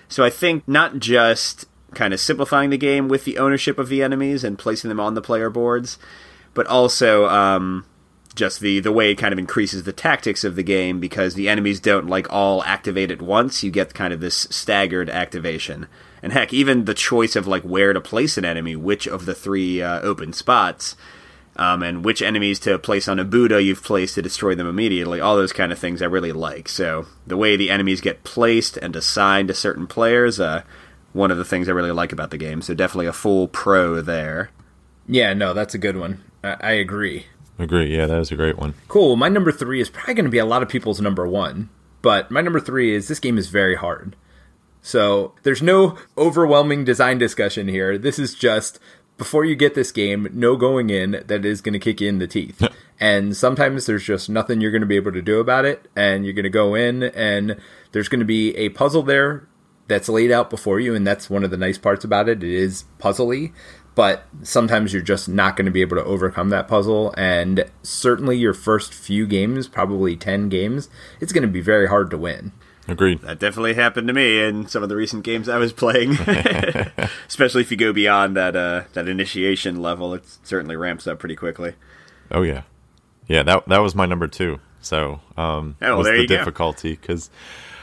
[0.09, 4.03] So I think not just kind of simplifying the game with the ownership of the
[4.03, 5.99] enemies and placing them on the player boards,
[6.53, 7.87] but also um,
[8.35, 11.49] just the the way it kind of increases the tactics of the game because the
[11.49, 13.63] enemies don't like all activate at once.
[13.63, 15.87] You get kind of this staggered activation.
[16.23, 19.35] And heck, even the choice of like where to place an enemy, which of the
[19.35, 20.97] three uh, open spots,
[21.57, 25.21] um, and which enemies to place on a Buddha you've placed to destroy them immediately,
[25.21, 26.69] all those kind of things I really like.
[26.69, 30.63] So the way the enemies get placed and assigned to certain players, uh,
[31.13, 32.63] one of the things I really like about the game.
[32.63, 34.51] So definitely a full pro there.
[35.09, 36.23] Yeah, no, that's a good one.
[36.45, 37.27] I, I agree.
[37.59, 37.97] Agree.
[37.97, 38.75] Yeah, that is a great one.
[38.87, 39.17] Cool.
[39.17, 41.71] My number three is probably going to be a lot of people's number one,
[42.03, 44.15] but my number three is this game is very hard.
[44.83, 47.99] So there's no overwhelming design discussion here.
[47.99, 48.79] This is just
[49.19, 52.19] before you get this game, no going in that is going to kick you in
[52.19, 52.67] the teeth.
[53.01, 55.89] and sometimes there's just nothing you're going to be able to do about it.
[55.95, 57.57] And you're going to go in and
[57.93, 59.47] there's going to be a puzzle there
[59.89, 60.95] that's laid out before you.
[60.95, 62.45] And that's one of the nice parts about it.
[62.45, 63.53] It is puzzly,
[63.95, 67.13] but sometimes you're just not going to be able to overcome that puzzle.
[67.17, 70.89] And certainly your first few games, probably 10 games,
[71.21, 72.53] it's going to be very hard to win.
[72.89, 73.21] Agreed.
[73.21, 76.13] That definitely happened to me in some of the recent games I was playing.
[77.29, 81.37] Especially if you go beyond that uh, that initiation level, it certainly ramps up pretty
[81.37, 81.75] quickly.
[82.31, 82.63] Oh yeah,
[83.27, 83.43] yeah.
[83.43, 84.59] That that was my number two.
[84.81, 87.29] So um, Oh, was the difficulty because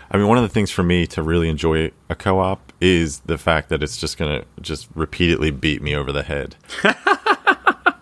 [0.09, 3.37] I mean one of the things for me to really enjoy a co-op is the
[3.37, 6.55] fact that it's just gonna just repeatedly beat me over the head.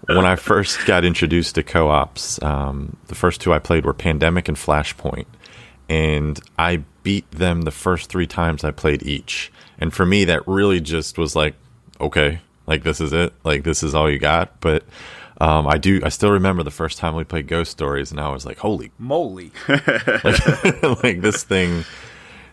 [0.08, 4.48] when I first got introduced to co-ops, um, the first two I played were Pandemic
[4.48, 5.26] and Flashpoint,
[5.90, 9.52] and I beat them the first three times I played each.
[9.78, 11.56] And for me, that really just was like,
[12.00, 14.60] okay, like this is it, like this is all you got.
[14.62, 14.84] But
[15.42, 18.30] um, I do, I still remember the first time we played Ghost Stories, and I
[18.30, 19.52] was like, holy Moly.
[19.68, 21.84] like, like this thing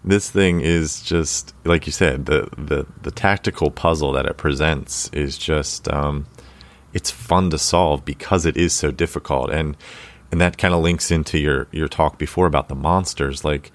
[0.04, 5.08] this thing is just like you said the the the tactical puzzle that it presents
[5.12, 6.26] is just um
[6.92, 9.76] it's fun to solve because it is so difficult and
[10.32, 13.70] and that kind of links into your your talk before about the monsters like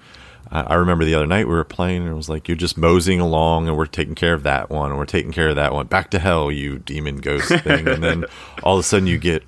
[0.50, 2.76] I I remember the other night we were playing and it was like you're just
[2.76, 5.72] moseying along and we're taking care of that one and we're taking care of that
[5.72, 5.86] one.
[5.86, 7.88] Back to hell, you demon ghost thing.
[7.88, 8.24] and then
[8.62, 9.42] all of a sudden you get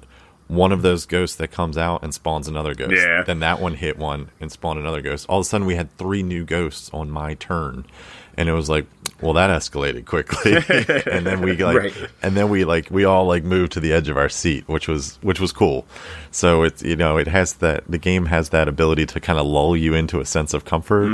[0.48, 2.92] one of those ghosts that comes out and spawns another ghost.
[2.92, 3.22] Yeah.
[3.22, 5.26] Then that one hit one and spawned another ghost.
[5.28, 7.84] All of a sudden we had three new ghosts on my turn.
[8.38, 8.86] And it was like,
[9.20, 10.52] well, that escalated quickly.
[11.12, 11.94] and then we like Right.
[12.22, 14.86] and then we like we all like moved to the edge of our seat, which
[14.86, 15.86] was which was cool.
[16.30, 19.46] So it's you know, it has that the game has that ability to kind of
[19.46, 21.08] lull you into a sense of comfort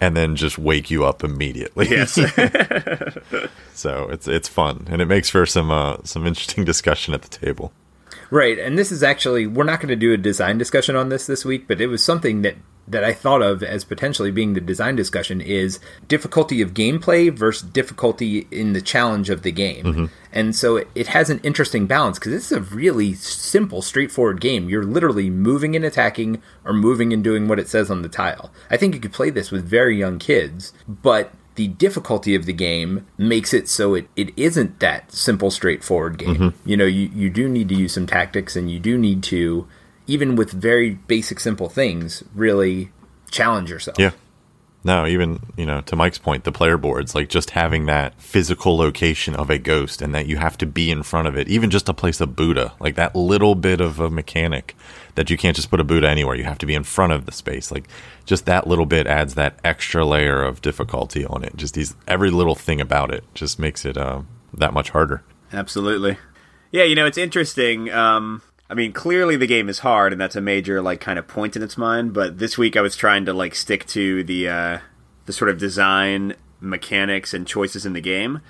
[0.00, 1.88] and then just wake you up immediately.
[1.90, 2.12] Yes.
[3.74, 7.28] so it's it's fun and it makes for some uh some interesting discussion at the
[7.28, 7.72] table.
[8.30, 11.26] Right, and this is actually we're not going to do a design discussion on this
[11.26, 12.56] this week, but it was something that
[12.90, 17.68] that I thought of as potentially being the design discussion is difficulty of gameplay versus
[17.68, 19.84] difficulty in the challenge of the game.
[19.84, 20.06] Mm-hmm.
[20.32, 24.68] And so it, it has an interesting balance because it's a really simple, straightforward game.
[24.68, 28.50] You're literally moving and attacking or moving and doing what it says on the tile.
[28.70, 32.52] I think you could play this with very young kids, but the difficulty of the
[32.52, 36.36] game makes it so it, it isn't that simple, straightforward game.
[36.36, 36.68] Mm-hmm.
[36.68, 39.66] You know, you, you do need to use some tactics and you do need to,
[40.08, 42.90] even with very basic, simple things, really
[43.30, 43.98] challenge yourself.
[43.98, 44.12] Yeah.
[44.84, 48.76] No, even, you know, to Mike's point, the player boards, like just having that physical
[48.76, 51.68] location of a ghost and that you have to be in front of it, even
[51.68, 54.76] just to place a Buddha, like that little bit of a mechanic
[55.16, 56.36] that you can't just put a Buddha anywhere.
[56.36, 57.72] You have to be in front of the space.
[57.72, 57.88] Like
[58.24, 61.56] just that little bit adds that extra layer of difficulty on it.
[61.56, 64.22] Just these, every little thing about it just makes it uh,
[64.54, 65.22] that much harder.
[65.52, 66.18] Absolutely.
[66.70, 67.90] Yeah, you know, it's interesting.
[67.90, 71.26] Um, I mean, clearly the game is hard, and that's a major like kind of
[71.26, 72.12] point in its mind.
[72.12, 74.78] But this week I was trying to like stick to the uh,
[75.26, 78.40] the sort of design mechanics and choices in the game.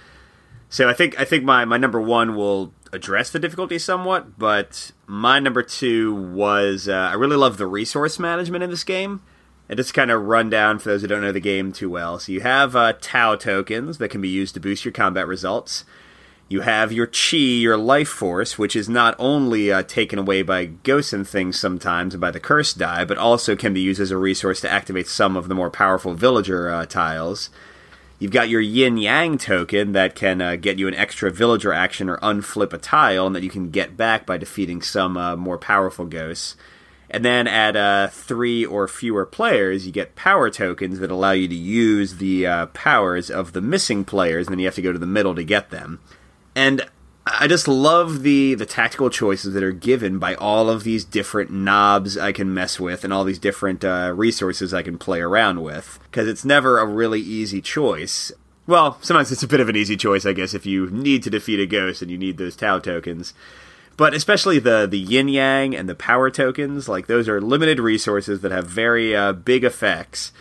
[0.69, 4.91] So I think I think my my number one will address the difficulty somewhat, but
[5.07, 9.23] my number two was uh, I really love the resource management in this game.
[9.71, 12.19] And just kind of run down for those who don't know the game too well.
[12.19, 15.85] So you have uh, Tao tokens that can be used to boost your combat results.
[16.51, 20.65] You have your chi, your life force, which is not only uh, taken away by
[20.65, 24.17] ghosts and things sometimes by the curse die, but also can be used as a
[24.17, 27.51] resource to activate some of the more powerful villager uh, tiles.
[28.19, 32.09] You've got your yin yang token that can uh, get you an extra villager action
[32.09, 35.59] or unflip a tile, and that you can get back by defeating some uh, more
[35.59, 36.57] powerful ghosts.
[37.11, 41.49] And then at uh, three or fewer players, you get power tokens that allow you
[41.49, 44.93] to use the uh, powers of the missing players, and then you have to go
[44.93, 46.01] to the middle to get them.
[46.59, 46.83] And
[47.25, 51.53] I just love the the tactical choices that are given by all of these different
[51.53, 55.63] knobs I can mess with and all these different uh, resources I can play around
[55.63, 58.33] with because it's never a really easy choice.
[58.67, 61.31] Well, sometimes it's a bit of an easy choice, I guess, if you need to
[61.31, 63.35] defeat a ghost and you need those Tao tokens.
[63.97, 68.41] But especially the the yin yang and the power tokens, like those are limited resources
[68.41, 70.33] that have very uh, big effects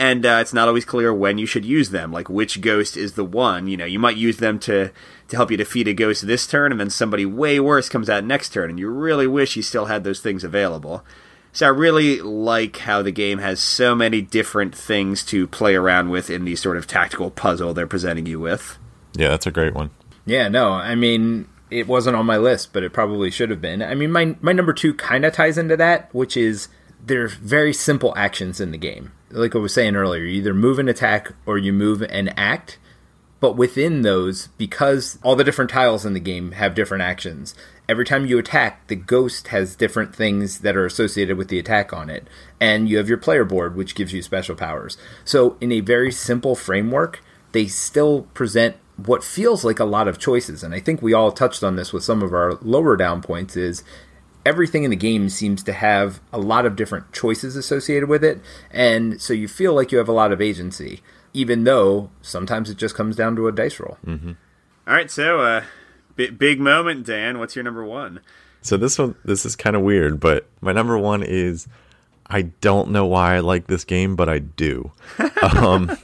[0.00, 2.10] and uh, it's not always clear when you should use them.
[2.10, 3.68] Like which ghost is the one?
[3.68, 4.92] You know, you might use them to
[5.30, 8.24] to help you defeat a ghost this turn, and then somebody way worse comes out
[8.24, 11.04] next turn, and you really wish you still had those things available.
[11.52, 16.10] So I really like how the game has so many different things to play around
[16.10, 18.78] with in the sort of tactical puzzle they're presenting you with.
[19.14, 19.90] Yeah, that's a great one.
[20.26, 23.82] Yeah, no, I mean, it wasn't on my list, but it probably should have been.
[23.82, 26.68] I mean, my my number two kind of ties into that, which is
[27.04, 29.12] there's very simple actions in the game.
[29.30, 32.78] Like I was saying earlier, you either move and attack or you move and act.
[33.40, 37.54] But within those, because all the different tiles in the game have different actions,
[37.88, 41.92] every time you attack, the ghost has different things that are associated with the attack
[41.92, 42.28] on it.
[42.60, 44.98] And you have your player board, which gives you special powers.
[45.24, 47.22] So, in a very simple framework,
[47.52, 50.62] they still present what feels like a lot of choices.
[50.62, 53.56] And I think we all touched on this with some of our lower down points
[53.56, 53.82] is
[54.44, 58.40] everything in the game seems to have a lot of different choices associated with it.
[58.70, 61.00] And so you feel like you have a lot of agency,
[61.32, 63.98] even though sometimes it just comes down to a dice roll.
[64.06, 64.32] Mm-hmm.
[64.86, 65.10] All right.
[65.10, 65.64] So, uh,
[66.16, 67.38] b- big moment, Dan.
[67.38, 68.20] What's your number one?
[68.62, 71.66] So this one, this is kind of weird, but my number one is
[72.26, 74.92] I don't know why I like this game, but I do.
[75.42, 75.96] Um,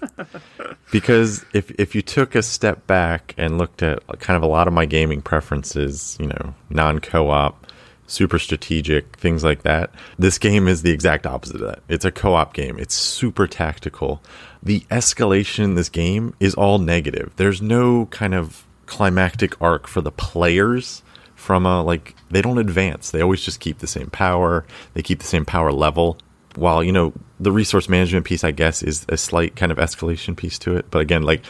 [0.91, 4.67] because if if you took a step back and looked at kind of a lot
[4.67, 7.67] of my gaming preferences, you know, non co-op,
[8.07, 11.81] super strategic, things like that, this game is the exact opposite of that.
[11.89, 12.79] It's a co-op game.
[12.79, 14.23] It's super tactical.
[14.67, 17.33] The escalation in this game is all negative.
[17.37, 21.03] There's no kind of climactic arc for the players
[21.37, 23.13] from a like they don't advance.
[23.13, 24.67] They always just keep the same power.
[24.95, 26.19] They keep the same power level.
[26.57, 30.37] While you know the resource management piece, I guess, is a slight kind of escalation
[30.37, 30.91] piece to it.
[30.91, 31.45] But again, like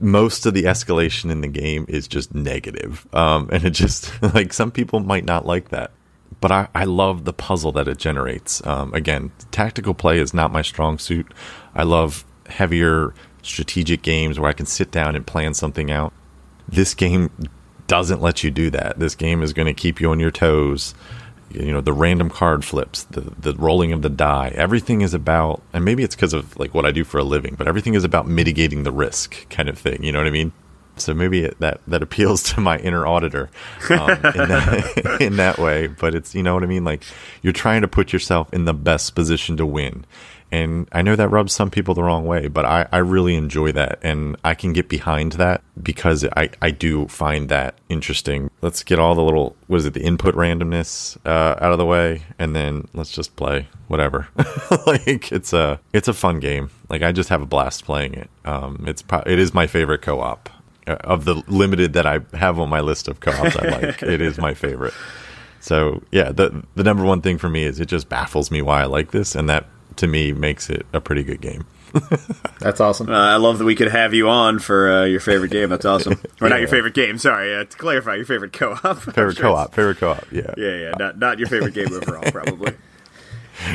[0.00, 4.52] most of the escalation in the game is just negative, um, and it just like
[4.52, 5.92] some people might not like that.
[6.40, 8.64] But I, I love the puzzle that it generates.
[8.66, 11.32] Um, again, tactical play is not my strong suit.
[11.78, 16.12] I love heavier strategic games where I can sit down and plan something out.
[16.68, 17.30] This game
[17.86, 18.98] doesn't let you do that.
[18.98, 20.94] This game is going to keep you on your toes.
[21.50, 24.52] You know, the random card flips, the the rolling of the die.
[24.54, 27.54] Everything is about, and maybe it's because of like what I do for a living,
[27.56, 30.02] but everything is about mitigating the risk, kind of thing.
[30.02, 30.52] You know what I mean?
[31.00, 33.48] So maybe it, that that appeals to my inner auditor
[33.88, 35.86] um, in, that, in that way.
[35.86, 36.84] But it's you know what I mean.
[36.84, 37.04] Like
[37.40, 40.04] you're trying to put yourself in the best position to win,
[40.50, 43.72] and I know that rubs some people the wrong way, but I, I really enjoy
[43.72, 43.98] that.
[44.02, 48.50] And I can get behind that because I, I do find that interesting.
[48.62, 51.84] Let's get all the little, what is it, the input randomness uh, out of the
[51.84, 52.22] way.
[52.38, 54.28] And then let's just play whatever.
[54.86, 56.70] like it's a, it's a fun game.
[56.88, 58.30] Like I just have a blast playing it.
[58.46, 60.48] Um, it's, pro- it is my favorite co-op
[60.86, 64.02] uh, of the limited that I have on my list of co-ops I like.
[64.02, 64.94] it is my favorite.
[65.60, 68.82] So yeah, the the number one thing for me is it just baffles me why
[68.82, 71.64] I like this, and that to me makes it a pretty good game.
[72.60, 73.08] That's awesome.
[73.08, 75.70] Uh, I love that we could have you on for uh, your favorite game.
[75.70, 76.20] That's awesome.
[76.40, 77.18] Or not your favorite game.
[77.18, 78.98] Sorry, uh, to clarify, your favorite co-op.
[78.98, 79.74] Favorite sure co-op.
[79.74, 80.30] Favorite co-op.
[80.30, 80.54] Yeah.
[80.56, 80.90] Yeah, yeah.
[80.96, 82.74] Not not your favorite game overall, probably.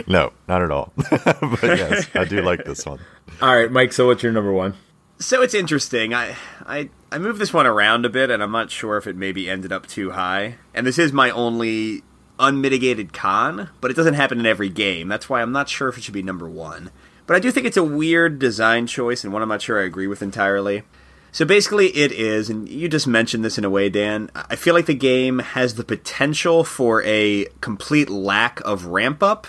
[0.07, 0.93] no, not at all.
[0.95, 2.99] but yes, I do like this one.
[3.41, 3.91] All right, Mike.
[3.91, 4.75] So, what's your number one?
[5.19, 6.13] So it's interesting.
[6.13, 9.17] I I I moved this one around a bit, and I'm not sure if it
[9.17, 10.55] maybe ended up too high.
[10.73, 12.03] And this is my only
[12.39, 15.07] unmitigated con, but it doesn't happen in every game.
[15.07, 16.91] That's why I'm not sure if it should be number one.
[17.25, 19.85] But I do think it's a weird design choice, and one I'm not sure I
[19.85, 20.83] agree with entirely.
[21.31, 24.29] So basically, it is, and you just mentioned this in a way, Dan.
[24.35, 29.47] I feel like the game has the potential for a complete lack of ramp up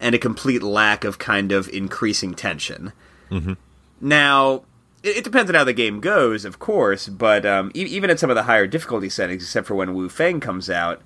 [0.00, 2.92] and a complete lack of kind of increasing tension.
[3.30, 3.54] Mm-hmm.
[4.02, 4.64] Now,
[5.02, 8.28] it, depends on how the game goes, of course, but um, e- even at some
[8.28, 11.00] of the higher difficulty settings, except for when Wu Feng comes out,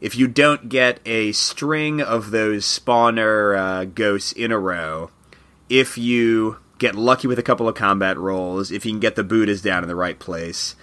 [0.00, 5.10] if you don't get a string of those spawner uh, ghosts in a row,
[5.68, 9.24] if you get lucky with a couple of combat rolls, if you can get the
[9.24, 10.76] Buddhas down in the right place,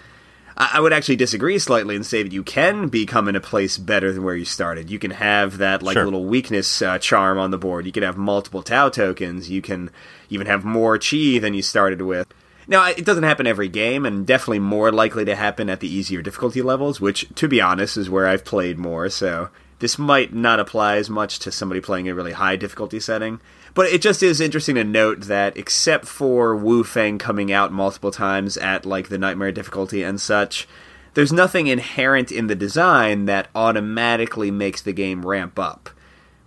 [0.56, 3.78] I, I would actually disagree slightly and say that you can become in a place
[3.78, 4.90] better than where you started.
[4.90, 6.04] You can have that like sure.
[6.04, 7.86] little weakness uh, charm on the board.
[7.86, 9.50] You can have multiple Tao tokens.
[9.50, 9.90] You can
[10.28, 12.26] even have more Chi than you started with.
[12.68, 16.20] Now, it doesn't happen every game, and definitely more likely to happen at the easier
[16.20, 20.58] difficulty levels, which, to be honest, is where I've played more, so this might not
[20.58, 23.40] apply as much to somebody playing a really high difficulty setting.
[23.74, 28.10] But it just is interesting to note that, except for Wu Feng coming out multiple
[28.10, 30.66] times at, like, the Nightmare difficulty and such,
[31.14, 35.90] there's nothing inherent in the design that automatically makes the game ramp up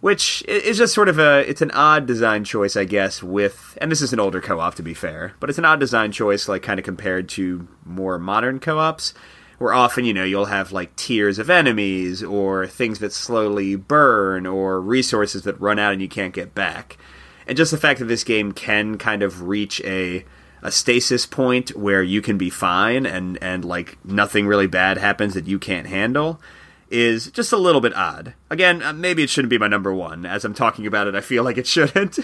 [0.01, 3.91] which is just sort of a it's an odd design choice i guess with and
[3.91, 6.61] this is an older co-op to be fair but it's an odd design choice like
[6.61, 9.13] kind of compared to more modern co-ops
[9.59, 14.47] where often you know you'll have like tiers of enemies or things that slowly burn
[14.47, 16.97] or resources that run out and you can't get back.
[17.45, 20.25] And just the fact that this game can kind of reach a
[20.61, 25.33] a stasis point where you can be fine and and like nothing really bad happens
[25.33, 26.41] that you can't handle
[26.89, 28.33] is just a little bit odd.
[28.49, 30.25] Again, uh, maybe it shouldn't be my number one.
[30.25, 32.19] As I'm talking about it, I feel like it shouldn't.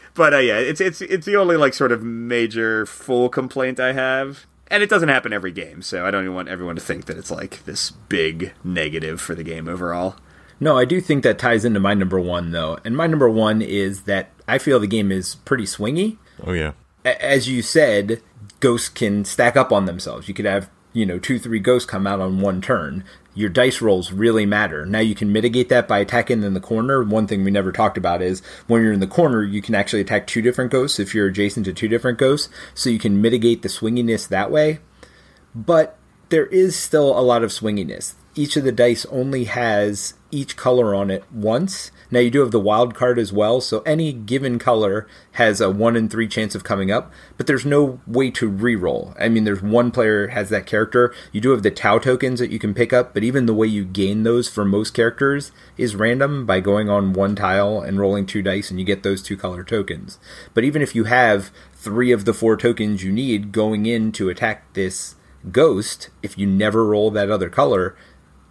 [0.14, 3.92] but uh, yeah, it's it's it's the only like sort of major full complaint I
[3.92, 4.46] have.
[4.68, 7.18] And it doesn't happen every game, so I don't even want everyone to think that
[7.18, 10.16] it's like this big negative for the game overall.
[10.58, 13.60] No, I do think that ties into my number one though, and my number one
[13.60, 16.16] is that I feel the game is pretty swingy.
[16.44, 16.72] Oh yeah,
[17.04, 18.22] as you said,
[18.60, 20.28] ghosts can stack up on themselves.
[20.28, 23.04] You could have you know two three ghosts come out on one turn
[23.34, 24.86] your dice rolls really matter.
[24.86, 27.02] Now you can mitigate that by attacking in the corner.
[27.02, 30.00] One thing we never talked about is when you're in the corner, you can actually
[30.00, 33.62] attack two different ghosts if you're adjacent to two different ghosts, so you can mitigate
[33.62, 34.78] the swinginess that way.
[35.54, 38.14] But there is still a lot of swinginess.
[38.34, 41.90] Each of the dice only has each color on it once.
[42.10, 45.70] Now you do have the wild card as well, so any given color has a
[45.70, 49.14] one in three chance of coming up, but there's no way to re-roll.
[49.18, 51.14] I mean, there's one player has that character.
[51.32, 53.66] You do have the Tao tokens that you can pick up, but even the way
[53.66, 58.26] you gain those for most characters is random by going on one tile and rolling
[58.26, 60.18] two dice, and you get those two color tokens.
[60.52, 64.28] But even if you have three of the four tokens you need going in to
[64.28, 65.14] attack this
[65.52, 67.96] ghost, if you never roll that other color,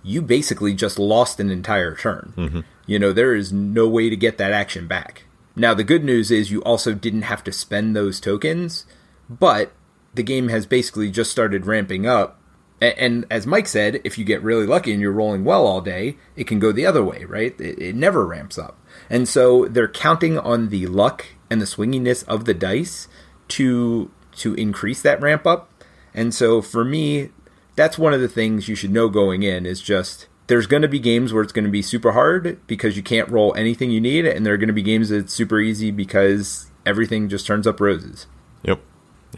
[0.03, 2.33] you basically just lost an entire turn.
[2.35, 2.59] Mm-hmm.
[2.85, 5.23] You know, there is no way to get that action back.
[5.55, 8.85] Now, the good news is you also didn't have to spend those tokens,
[9.29, 9.71] but
[10.13, 12.39] the game has basically just started ramping up.
[12.81, 16.17] And, as Mike said, if you get really lucky and you're rolling well all day,
[16.35, 17.59] it can go the other way, right?
[17.61, 18.77] It, it never ramps up.
[19.09, 23.07] And so they're counting on the luck and the swinginess of the dice
[23.49, 25.69] to to increase that ramp up.
[26.13, 27.29] And so for me,
[27.75, 30.87] that's one of the things you should know going in is just there's going to
[30.87, 34.01] be games where it's going to be super hard because you can't roll anything you
[34.01, 37.65] need, and there are going to be games that's super easy because everything just turns
[37.65, 38.27] up roses.
[38.63, 38.81] Yep.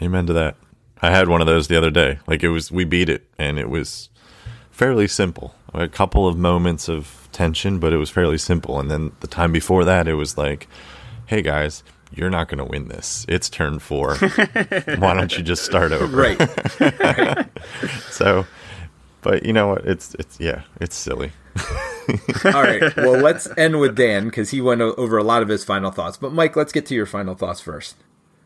[0.01, 0.57] Amen to that.
[1.01, 2.19] I had one of those the other day.
[2.27, 4.09] Like it was, we beat it, and it was
[4.71, 5.55] fairly simple.
[5.73, 8.79] A couple of moments of tension, but it was fairly simple.
[8.79, 10.67] And then the time before that, it was like,
[11.27, 11.83] hey guys,
[12.15, 13.25] you're not going to win this.
[13.27, 14.15] It's turn four.
[14.17, 16.05] Why don't you just start over?
[16.05, 16.39] Right.
[16.79, 17.47] right.
[18.09, 18.45] so,
[19.21, 19.85] but you know what?
[19.85, 21.31] It's it's yeah, it's silly.
[22.45, 22.95] All right.
[22.95, 26.17] Well, let's end with Dan because he went over a lot of his final thoughts.
[26.17, 27.95] But Mike, let's get to your final thoughts first.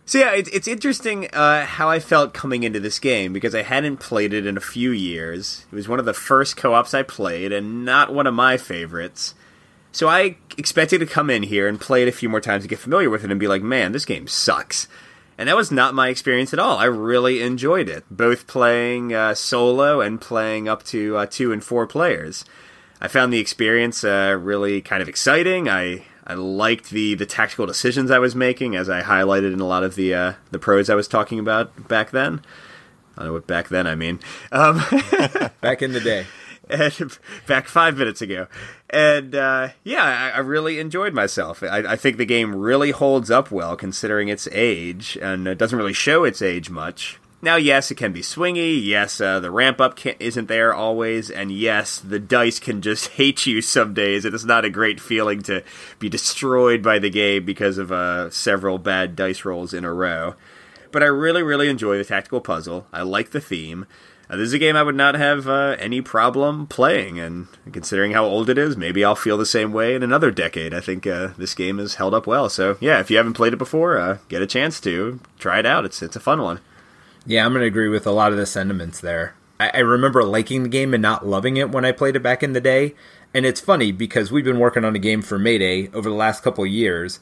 [0.05, 3.61] So yeah, it's it's interesting uh, how I felt coming into this game because I
[3.61, 5.65] hadn't played it in a few years.
[5.71, 9.35] It was one of the first co-ops I played, and not one of my favorites.
[9.91, 12.69] So I expected to come in here and play it a few more times to
[12.69, 14.87] get familiar with it and be like, man, this game sucks.
[15.37, 16.77] And that was not my experience at all.
[16.77, 21.63] I really enjoyed it, both playing uh, solo and playing up to uh, two and
[21.63, 22.43] four players.
[23.01, 25.69] I found the experience uh, really kind of exciting.
[25.69, 29.65] I I liked the the tactical decisions I was making, as I highlighted in a
[29.65, 32.41] lot of the uh, the pros I was talking about back then.
[33.15, 34.19] I don't know what back then I mean.
[34.51, 34.81] Um,
[35.61, 36.25] back in the day.
[37.47, 38.47] back five minutes ago.
[38.89, 41.61] And uh, yeah, I, I, really enjoyed myself.
[41.61, 45.77] I, I, think the game really holds up well considering its age, and it doesn't
[45.77, 47.19] really show its age much.
[47.41, 48.83] Now, yes, it can be swingy.
[48.83, 53.45] Yes, uh, the ramp up isn't there always, and yes, the dice can just hate
[53.45, 54.25] you some days.
[54.25, 55.63] It is not a great feeling to
[55.99, 60.33] be destroyed by the game because of uh, several bad dice rolls in a row.
[60.91, 62.87] But I really, really enjoy the tactical puzzle.
[62.91, 63.85] I like the theme.
[64.29, 68.11] Uh, this is a game I would not have uh, any problem playing, and considering
[68.11, 70.71] how old it is, maybe I'll feel the same way in another decade.
[70.71, 72.47] I think uh, this game has held up well.
[72.47, 75.65] So yeah, if you haven't played it before, uh, get a chance to try it
[75.65, 75.83] out.
[75.83, 76.59] It's it's a fun one.
[77.25, 79.33] Yeah, I'm to agree with a lot of the sentiments there.
[79.59, 82.43] I, I remember liking the game and not loving it when I played it back
[82.43, 82.93] in the day.
[83.33, 86.43] And it's funny because we've been working on a game for Mayday over the last
[86.43, 87.19] couple years,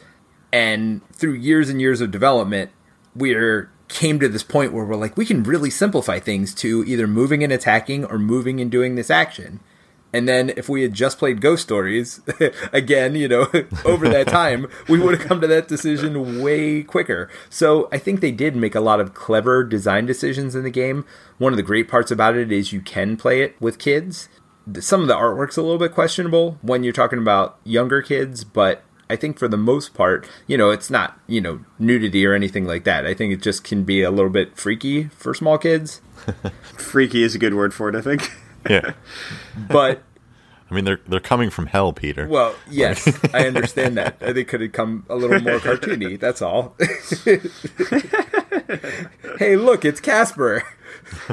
[0.51, 2.71] and through years and years of development,
[3.15, 7.07] we're came to this point where we're like, we can really simplify things to either
[7.07, 9.59] moving and attacking or moving and doing this action.
[10.13, 12.21] And then if we had just played Ghost Stories
[12.73, 13.47] again, you know,
[13.85, 17.29] over that time, we would have come to that decision way quicker.
[17.49, 21.05] So I think they did make a lot of clever design decisions in the game.
[21.37, 24.29] One of the great parts about it is you can play it with kids.
[24.79, 28.83] Some of the artwork's a little bit questionable when you're talking about younger kids, but
[29.09, 32.65] I think for the most part, you know, it's not, you know, nudity or anything
[32.65, 33.05] like that.
[33.05, 36.01] I think it just can be a little bit freaky for small kids.
[36.77, 38.31] freaky is a good word for it, I think.
[38.69, 38.93] yeah.
[39.69, 40.03] But
[40.69, 42.27] I mean, they're they're coming from hell, Peter.
[42.27, 44.19] Well, yes, I understand that.
[44.19, 46.19] They could have come a little more cartoony.
[46.19, 46.75] That's all.
[49.39, 50.63] hey, look, it's Casper.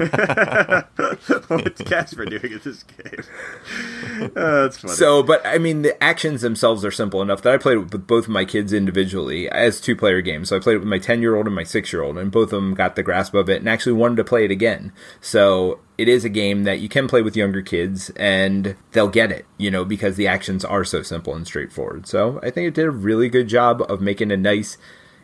[1.49, 4.31] What's Casper doing in this game?
[4.37, 4.95] Oh, that's funny.
[4.95, 8.25] So, but I mean, the actions themselves are simple enough that I played with both
[8.25, 10.49] of my kids individually as two player games.
[10.49, 12.31] So I played it with my 10 year old and my 6 year old, and
[12.31, 14.93] both of them got the grasp of it and actually wanted to play it again.
[15.20, 19.33] So it is a game that you can play with younger kids and they'll get
[19.33, 22.07] it, you know, because the actions are so simple and straightforward.
[22.07, 24.77] So I think it did a really good job of making a nice,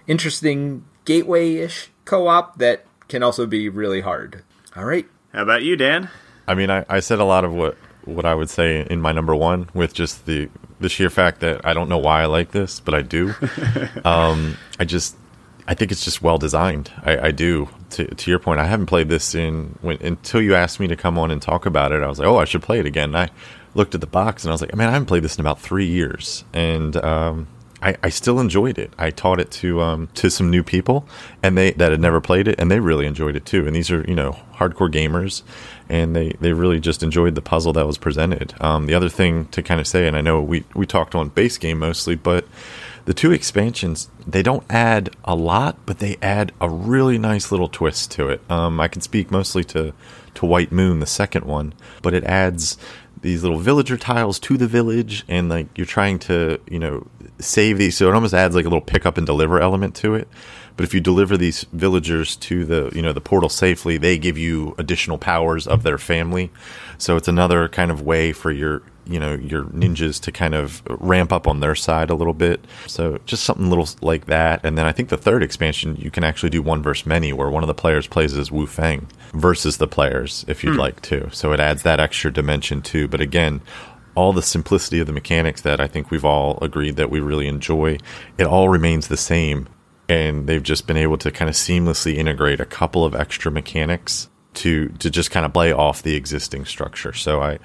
[0.07, 4.43] interesting gateway ish co op that can also be really hard.
[4.77, 5.07] All right.
[5.33, 6.09] How about you, Dan?
[6.49, 9.13] I mean, I, I said a lot of what what I would say in my
[9.13, 10.49] number one with just the
[10.81, 13.35] the sheer fact that I don't know why I like this, but I do.
[14.05, 15.17] um, I just
[15.69, 16.91] I think it's just well designed.
[17.03, 17.69] I, I do.
[17.91, 20.97] to, to your point, I haven't played this in when, until you asked me to
[20.97, 22.03] come on and talk about it.
[22.03, 23.15] I was like, oh, I should play it again.
[23.15, 23.29] And I
[23.75, 25.61] looked at the box and I was like, man, I haven't played this in about
[25.61, 27.47] three years, and um,
[27.83, 28.93] I, I, still enjoyed it.
[28.99, 31.07] I taught it to um, to some new people,
[31.43, 33.67] and they that had never played it, and they really enjoyed it too.
[33.67, 35.43] And these are you know hardcore gamers,
[35.89, 38.55] and they they really just enjoyed the puzzle that was presented.
[38.61, 41.31] Um, the other thing to kind of say, and I know we we talked on
[41.31, 42.47] base game mostly, but
[43.07, 47.69] the two expansions they don't add a lot, but they add a really nice little
[47.69, 48.41] twist to it.
[48.51, 49.95] Um, I can speak mostly to
[50.35, 51.73] to White Moon, the second one,
[52.03, 52.77] but it adds
[53.23, 57.07] these little villager tiles to the village, and like you're trying to you know
[57.39, 57.97] save these.
[57.97, 60.29] So it almost adds like a little pick up and deliver element to it.
[60.77, 64.39] But if you deliver these villagers to the you know the portal safely, they give
[64.39, 66.51] you additional powers of their family.
[66.99, 70.83] So it's another kind of way for your you know your ninjas to kind of
[70.89, 72.65] ramp up on their side a little bit.
[72.87, 74.65] So just something little like that.
[74.65, 77.51] And then I think the third expansion you can actually do one versus many, where
[77.51, 80.81] one of the players plays as Wu Feng versus the players if you'd hmm.
[80.81, 81.31] like to.
[81.31, 83.09] So it adds that extra dimension too.
[83.09, 83.61] But again,
[84.15, 87.49] all the simplicity of the mechanics that I think we've all agreed that we really
[87.49, 87.99] enjoy,
[88.39, 89.69] it all remains the same.
[90.09, 94.29] And they've just been able to kind of seamlessly integrate a couple of extra mechanics
[94.53, 97.13] to to just kind of play off the existing structure.
[97.13, 97.59] So I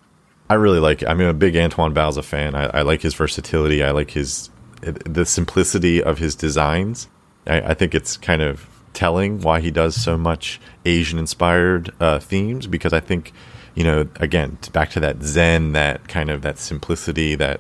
[0.50, 1.08] I really like it.
[1.08, 2.56] I'm a big Antoine Bauza fan.
[2.56, 3.84] I, I like his versatility.
[3.84, 4.50] I like his
[4.82, 7.10] the simplicity of his designs.
[7.48, 12.20] I, I think it's kind of telling why he does so much Asian inspired uh,
[12.20, 13.34] themes because I think
[13.76, 17.60] you know, again, back to that Zen, that kind of that simplicity, that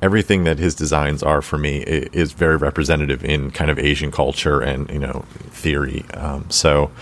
[0.00, 4.60] everything that his designs are for me is very representative in kind of Asian culture
[4.60, 6.04] and you know theory.
[6.14, 6.92] Um, so,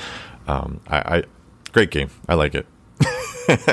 [0.49, 1.23] um, I, I,
[1.73, 2.11] great game.
[2.27, 2.67] I like it.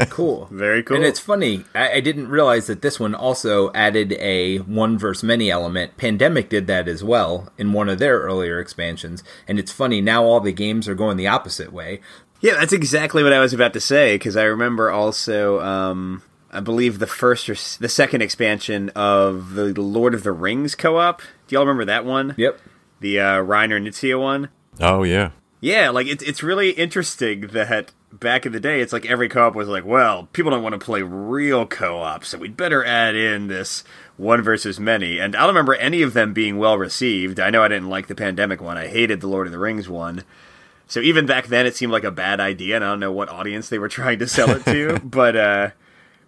[0.10, 0.98] Cool, very cool.
[0.98, 1.66] And it's funny.
[1.74, 5.98] I, I, didn't realize that this one also added a one verse many element.
[5.98, 9.24] Pandemic did that as well in one of their earlier expansions.
[9.48, 12.02] And it's funny now all the games are going the opposite way.
[12.42, 16.60] Yeah, that's exactly what I was about to say because I remember also, um, I
[16.60, 21.22] believe the first or the second expansion of the Lord of the Rings co-op.
[21.48, 22.34] Do y'all remember that one?
[22.38, 22.60] Yep.
[23.00, 24.50] The uh, Reiner Knizia one.
[24.80, 25.32] Oh yeah.
[25.62, 29.56] Yeah, like it's it's really interesting that back in the day, it's like every co-op
[29.56, 33.48] was like, well, people don't want to play real co-op, so we'd better add in
[33.48, 33.84] this
[34.18, 35.20] one versus many.
[35.20, 37.40] And I don't remember any of them being well received.
[37.40, 38.78] I know I didn't like the pandemic one.
[38.78, 40.24] I hated the Lord of the Rings one.
[40.88, 43.30] So even back then, it seemed like a bad idea, and I don't know what
[43.30, 45.00] audience they were trying to sell it to.
[45.04, 45.70] but uh,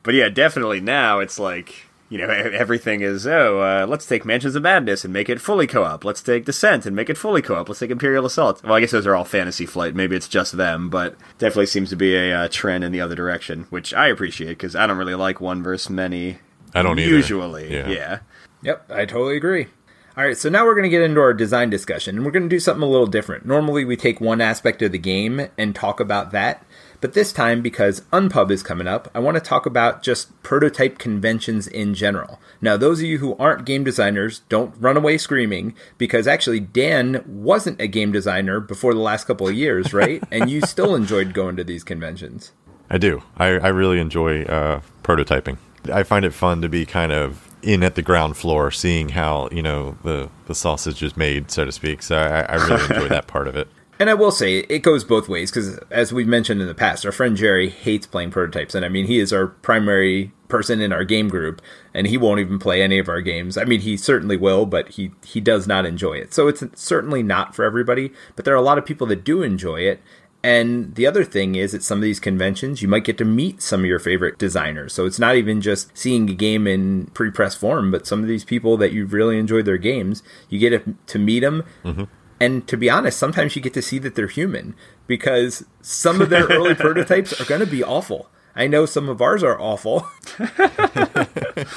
[0.04, 4.54] but yeah, definitely now it's like you know everything is oh uh, let's take Mansions
[4.54, 6.06] of Madness and make it fully co-op.
[6.06, 7.68] Let's take Descent and make it fully co-op.
[7.68, 8.64] Let's take Imperial Assault.
[8.64, 9.96] Well, I guess those are all Fantasy Flight.
[9.96, 13.16] Maybe it's just them, but definitely seems to be a uh, trend in the other
[13.16, 16.38] direction, which I appreciate because I don't really like one versus many.
[16.76, 17.74] I don't usually.
[17.74, 17.90] Yeah.
[17.90, 18.20] yeah.
[18.62, 19.68] Yep, I totally agree.
[20.16, 22.44] All right, so now we're going to get into our design discussion, and we're going
[22.44, 23.48] to do something a little different.
[23.48, 26.64] Normally, we take one aspect of the game and talk about that,
[27.04, 31.00] but this time, because Unpub is coming up, I want to talk about just prototype
[31.00, 32.40] conventions in general.
[32.62, 37.22] Now, those of you who aren't game designers, don't run away screaming, because actually, Dan
[37.28, 40.24] wasn't a game designer before the last couple of years, right?
[40.32, 42.54] and you still enjoyed going to these conventions.
[42.90, 43.22] I do.
[43.36, 45.58] I, I really enjoy uh, prototyping.
[45.92, 49.50] I find it fun to be kind of in at the ground floor, seeing how
[49.52, 52.02] you know the the sausage is made, so to speak.
[52.02, 53.68] So I, I really enjoy that part of it.
[54.00, 57.06] And I will say it goes both ways because, as we've mentioned in the past,
[57.06, 60.92] our friend Jerry hates playing prototypes, and I mean he is our primary person in
[60.92, 61.62] our game group,
[61.94, 63.58] and he won't even play any of our games.
[63.58, 66.34] I mean he certainly will, but he he does not enjoy it.
[66.34, 68.12] So it's certainly not for everybody.
[68.36, 70.02] But there are a lot of people that do enjoy it,
[70.44, 73.62] and the other thing is, at some of these conventions, you might get to meet
[73.62, 74.92] some of your favorite designers.
[74.92, 78.28] So it's not even just seeing a game in pre press form, but some of
[78.28, 81.64] these people that you've really enjoyed their games, you get to meet them.
[81.86, 82.04] Mm-hmm.
[82.40, 84.76] And to be honest, sometimes you get to see that they're human
[85.08, 88.30] because some of their early prototypes are going to be awful.
[88.56, 90.08] I know some of ours are awful.
[90.40, 91.76] it's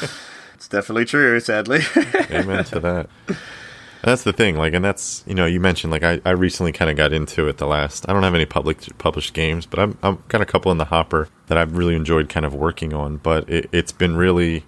[0.68, 1.80] definitely true, sadly.
[2.30, 3.08] Amen to that
[4.06, 6.90] that's the thing, like, and that's you know, you mentioned like I, I recently kind
[6.90, 7.58] of got into it.
[7.58, 10.70] The last I don't have any public published games, but I'm I'm got a couple
[10.70, 13.16] in the hopper that I've really enjoyed kind of working on.
[13.16, 14.64] But it, it's been really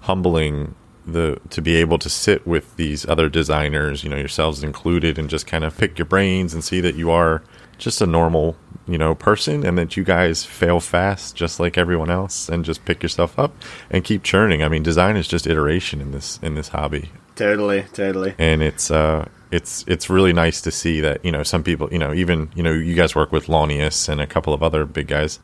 [0.00, 0.74] humbling
[1.10, 5.28] the to be able to sit with these other designers, you know, yourselves included, and
[5.28, 7.42] just kind of pick your brains and see that you are
[7.78, 8.56] just a normal,
[8.86, 12.84] you know, person and that you guys fail fast just like everyone else and just
[12.84, 13.54] pick yourself up
[13.90, 14.62] and keep churning.
[14.62, 17.10] I mean, design is just iteration in this in this hobby.
[17.36, 18.34] Totally, totally.
[18.38, 21.98] And it's uh it's it's really nice to see that, you know, some people, you
[21.98, 25.08] know, even, you know, you guys work with Launius and a couple of other big
[25.08, 25.40] guys.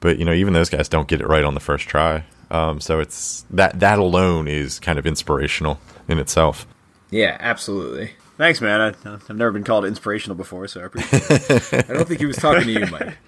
[0.00, 2.24] But, you know, even those guys don't get it right on the first try.
[2.52, 6.66] Um, so it's that that alone is kind of inspirational in itself.
[7.10, 8.12] Yeah, absolutely.
[8.36, 8.94] Thanks, man.
[9.04, 11.90] I, have never been called inspirational before, so I appreciate it.
[11.90, 13.16] I don't think he was talking to you, Mike.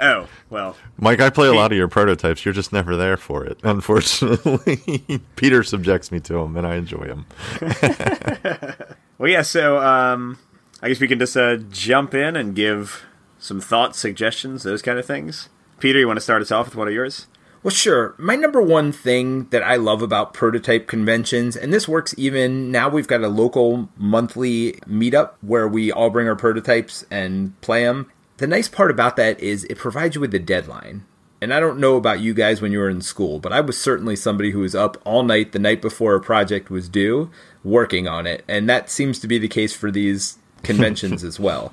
[0.00, 0.76] Oh, well.
[0.96, 2.44] Mike, I play a lot of your prototypes.
[2.44, 5.20] You're just never there for it, unfortunately.
[5.36, 7.26] Peter subjects me to them, and I enjoy them.
[9.18, 10.38] well, yeah, so um,
[10.80, 13.06] I guess we can just uh, jump in and give
[13.40, 15.48] some thoughts, suggestions, those kind of things.
[15.80, 17.26] Peter, you want to start us off with one of yours?
[17.62, 18.14] Well, sure.
[18.18, 22.88] My number one thing that I love about prototype conventions, and this works even now,
[22.88, 28.10] we've got a local monthly meetup where we all bring our prototypes and play them.
[28.36, 31.04] The nice part about that is it provides you with a deadline.
[31.40, 33.76] And I don't know about you guys when you were in school, but I was
[33.78, 37.30] certainly somebody who was up all night the night before a project was due
[37.64, 38.44] working on it.
[38.48, 41.72] And that seems to be the case for these conventions as well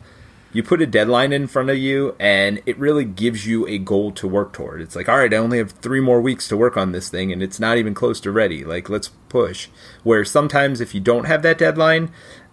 [0.56, 4.10] you put a deadline in front of you and it really gives you a goal
[4.14, 4.82] to work toward.
[4.82, 7.34] It's like, all right, I only have three more weeks to work on this thing
[7.34, 8.64] and it's not even close to ready.
[8.64, 9.68] Like, let's push.
[10.04, 12.10] Where sometimes if you don't have that deadline,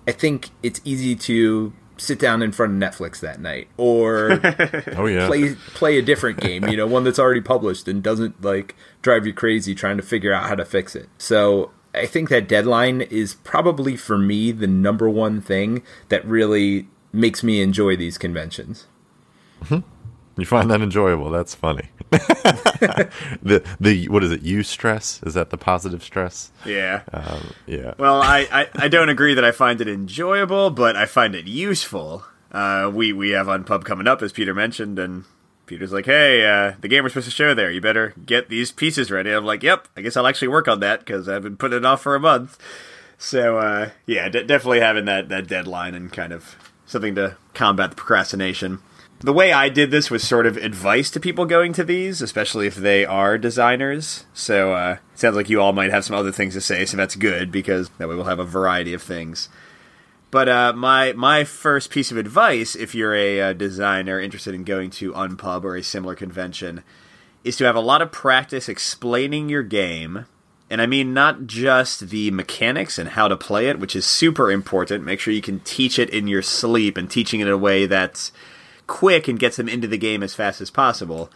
[0.09, 4.33] I think it's easy to sit down in front of Netflix that night or
[4.97, 5.29] oh, yeah.
[5.29, 9.29] play play a different game, you know, one that's already published and doesn't like drive
[9.29, 11.09] you crazy trying to figure out how to fix it.
[11.19, 16.89] So I think that deadline is probably for me the number one thing that really
[17.13, 18.87] makes me enjoy these conventions.
[19.63, 19.89] Mm-hmm.
[20.39, 21.31] You find that enjoyable?
[21.31, 21.91] That's funny.
[22.11, 24.43] the the what is it?
[24.43, 26.51] You stress is that the positive stress?
[26.65, 27.03] Yeah.
[27.13, 27.95] Um, yeah.
[27.99, 31.47] Well, I, I, I don't agree that I find it enjoyable, but I find it
[31.47, 32.25] useful.
[32.51, 35.25] Uh, we we have Unpub coming up, as Peter mentioned, and
[35.67, 37.71] Peter's like, "Hey, uh, the game we're supposed to show there.
[37.71, 40.81] You better get these pieces ready." I'm like, "Yep, I guess I'll actually work on
[40.81, 42.59] that because I've been putting it off for a month."
[43.19, 46.57] So uh, yeah, d- definitely having that that deadline and kind of
[46.93, 48.79] something to combat the procrastination.
[49.21, 52.67] The way I did this was sort of advice to people going to these, especially
[52.67, 54.25] if they are designers.
[54.35, 57.15] So uh, sounds like you all might have some other things to say, so that's
[57.15, 59.49] good because that way we'll have a variety of things.
[60.33, 64.55] But uh, my my first piece of advice, if you're a, a uh, designer interested
[64.55, 66.83] in going to Unpub or a similar convention,
[67.45, 70.25] is to have a lot of practice explaining your game
[70.73, 74.51] and I mean not just the mechanics and how to play it, which is super
[74.51, 75.05] important.
[75.05, 77.85] Make sure you can teach it in your sleep and teaching it in a way
[77.85, 78.33] that's
[78.87, 81.31] quick and gets them into the game as fast as possible.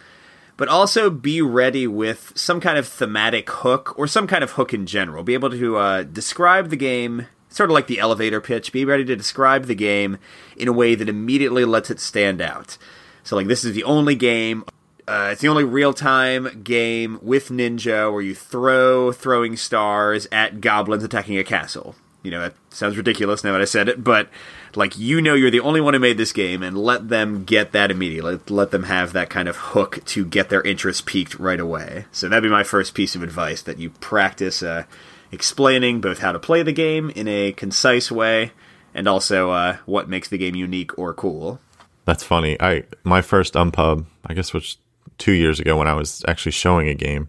[0.57, 4.73] But also be ready with some kind of thematic hook or some kind of hook
[4.73, 5.23] in general.
[5.23, 8.73] Be able to uh, describe the game, sort of like the elevator pitch.
[8.73, 10.17] Be ready to describe the game
[10.57, 12.79] in a way that immediately lets it stand out.
[13.23, 14.65] So, like, this is the only game
[15.09, 20.61] uh, it's the only real time game with Ninja where you throw throwing stars at
[20.61, 21.95] goblins attacking a castle.
[22.23, 24.29] You know, that sounds ridiculous now that I said it, but
[24.75, 27.71] like you know you're the only one who made this game and let them get
[27.71, 28.33] that immediately.
[28.33, 32.07] Let, let them have that kind of hook to get their interest peaked right away.
[32.11, 34.85] So that'd be my first piece of advice that you practice uh,
[35.31, 38.51] explaining both how to play the game in a concise way
[38.93, 41.61] and also uh, what makes the game unique or cool.
[42.07, 42.57] That's funny.
[42.61, 44.79] I my first unpub, I guess which
[45.19, 47.29] two years ago when I was actually showing a game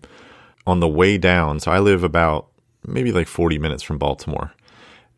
[0.66, 1.60] on the way down.
[1.60, 2.48] So I live about
[2.86, 4.54] maybe like 40 minutes from Baltimore.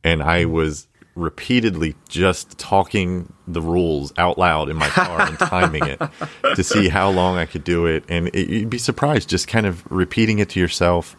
[0.03, 0.53] And I mm-hmm.
[0.53, 6.01] was repeatedly just talking the rules out loud in my car and timing it
[6.55, 8.05] to see how long I could do it.
[8.07, 11.17] And it, you'd be surprised just kind of repeating it to yourself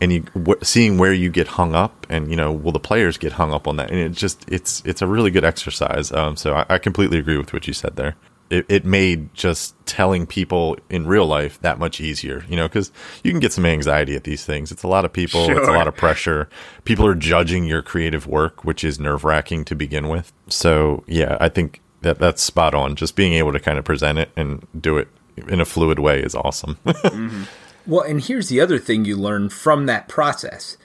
[0.00, 3.18] and you w- seeing where you get hung up and you know will the players
[3.18, 6.36] get hung up on that and it just it's it's a really good exercise um,
[6.36, 8.14] so I, I completely agree with what you said there
[8.50, 12.90] it, it made just telling people in real life that much easier, you know, because
[13.22, 14.72] you can get some anxiety at these things.
[14.72, 15.58] It's a lot of people, sure.
[15.58, 16.48] it's a lot of pressure.
[16.84, 20.32] People are judging your creative work, which is nerve wracking to begin with.
[20.48, 22.96] So, yeah, I think that that's spot on.
[22.96, 25.08] Just being able to kind of present it and do it
[25.48, 26.78] in a fluid way is awesome.
[26.86, 27.44] mm-hmm.
[27.86, 30.76] Well, and here's the other thing you learn from that process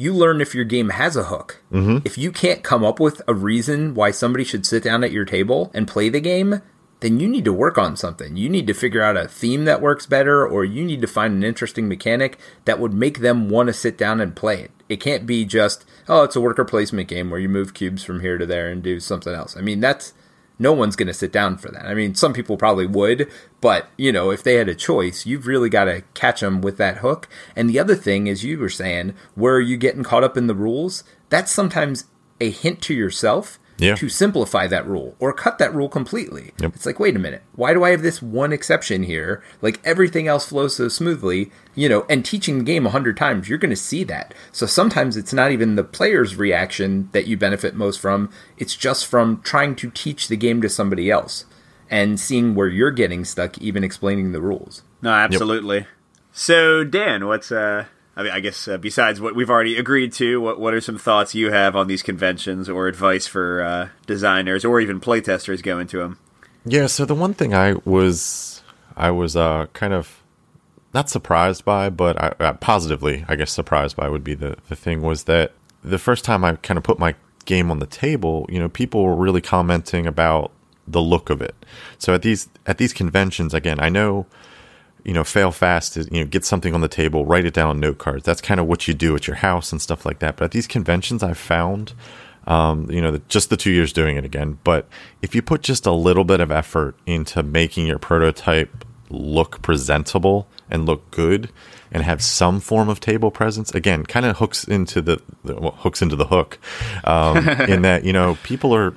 [0.00, 1.60] you learn if your game has a hook.
[1.70, 1.98] Mm-hmm.
[2.06, 5.26] If you can't come up with a reason why somebody should sit down at your
[5.26, 6.62] table and play the game,
[7.00, 8.36] then you need to work on something.
[8.36, 11.34] You need to figure out a theme that works better, or you need to find
[11.34, 14.70] an interesting mechanic that would make them want to sit down and play it.
[14.88, 18.20] It can't be just, oh, it's a worker placement game where you move cubes from
[18.20, 19.56] here to there and do something else.
[19.56, 20.12] I mean, that's
[20.58, 21.86] no one's going to sit down for that.
[21.86, 23.30] I mean, some people probably would,
[23.62, 26.76] but you know, if they had a choice, you've really got to catch them with
[26.76, 27.28] that hook.
[27.56, 30.48] And the other thing, as you were saying, where are you getting caught up in
[30.48, 31.02] the rules?
[31.30, 32.04] That's sometimes
[32.40, 33.94] a hint to yourself yeah.
[33.96, 36.52] to simplify that rule or cut that rule completely.
[36.60, 36.74] Yep.
[36.74, 39.42] It's like, wait a minute, why do I have this one exception here?
[39.62, 43.48] Like everything else flows so smoothly, you know, and teaching the game a hundred times,
[43.48, 44.34] you're going to see that.
[44.52, 49.06] So sometimes it's not even the player's reaction that you benefit most from, it's just
[49.06, 51.44] from trying to teach the game to somebody else
[51.88, 54.82] and seeing where you're getting stuck, even explaining the rules.
[55.02, 55.78] No, absolutely.
[55.78, 55.86] Yep.
[56.32, 57.86] So, Dan, what's uh,
[58.20, 60.98] I mean, I guess uh, besides what we've already agreed to, what what are some
[60.98, 65.86] thoughts you have on these conventions or advice for uh, designers or even playtesters going
[65.86, 66.18] to them?
[66.66, 68.62] Yeah, so the one thing I was
[68.94, 70.20] I was uh, kind of
[70.92, 74.76] not surprised by, but I, uh, positively, I guess surprised by would be the the
[74.76, 75.52] thing was that
[75.82, 77.14] the first time I kind of put my
[77.46, 80.52] game on the table, you know, people were really commenting about
[80.86, 81.54] the look of it.
[81.96, 84.26] So at these at these conventions, again, I know,
[85.04, 87.68] you know, fail fast is you know get something on the table, write it down
[87.68, 88.24] on note cards.
[88.24, 90.36] That's kind of what you do at your house and stuff like that.
[90.36, 91.92] But at these conventions, I've found.
[92.46, 94.58] Um, you know, just the two years doing it again.
[94.64, 94.88] But
[95.20, 100.48] if you put just a little bit of effort into making your prototype look presentable
[100.70, 101.50] and look good
[101.92, 105.72] and have some form of table presence again kind of hooks into the, the well,
[105.78, 106.58] hooks into the hook
[107.04, 107.36] um,
[107.68, 108.94] in that you know people are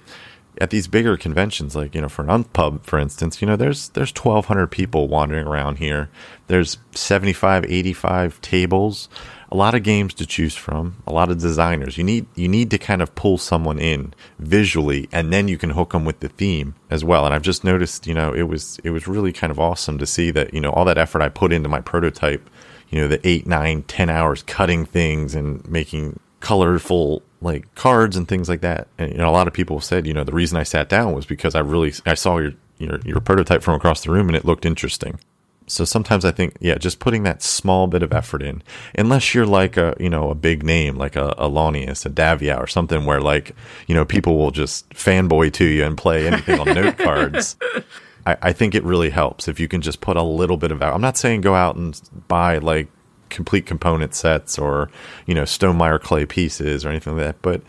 [0.64, 3.90] at these bigger conventions, like you know, for an unpub, for instance, you know, there's
[3.90, 6.10] there's 1,200 people wandering around here.
[6.48, 9.10] There's 75, 85 tables,
[9.52, 11.98] a lot of games to choose from, a lot of designers.
[11.98, 15.72] You need you need to kind of pull someone in visually, and then you can
[15.72, 17.26] hook them with the theme as well.
[17.26, 20.06] And I've just noticed, you know, it was it was really kind of awesome to
[20.06, 22.50] see that you know all that effort I put into my prototype,
[22.90, 28.28] you know, the eight, nine, ten hours cutting things and making colorful like cards and
[28.28, 28.88] things like that.
[28.98, 31.14] And you know, a lot of people said, you know, the reason I sat down
[31.14, 34.36] was because I really I saw your your your prototype from across the room and
[34.36, 35.20] it looked interesting.
[35.66, 38.62] So sometimes I think, yeah, just putting that small bit of effort in,
[38.96, 42.60] unless you're like a, you know, a big name like a, a Launius, a Daviau
[42.60, 43.56] or something where like,
[43.88, 47.56] you know, people will just fanboy to you and play anything on note cards.
[48.26, 50.82] I, I think it really helps if you can just put a little bit of,
[50.82, 52.88] I'm not saying go out and buy like
[53.34, 54.90] complete component sets or
[55.26, 57.42] you know Stonemaier clay pieces or anything like that.
[57.42, 57.62] But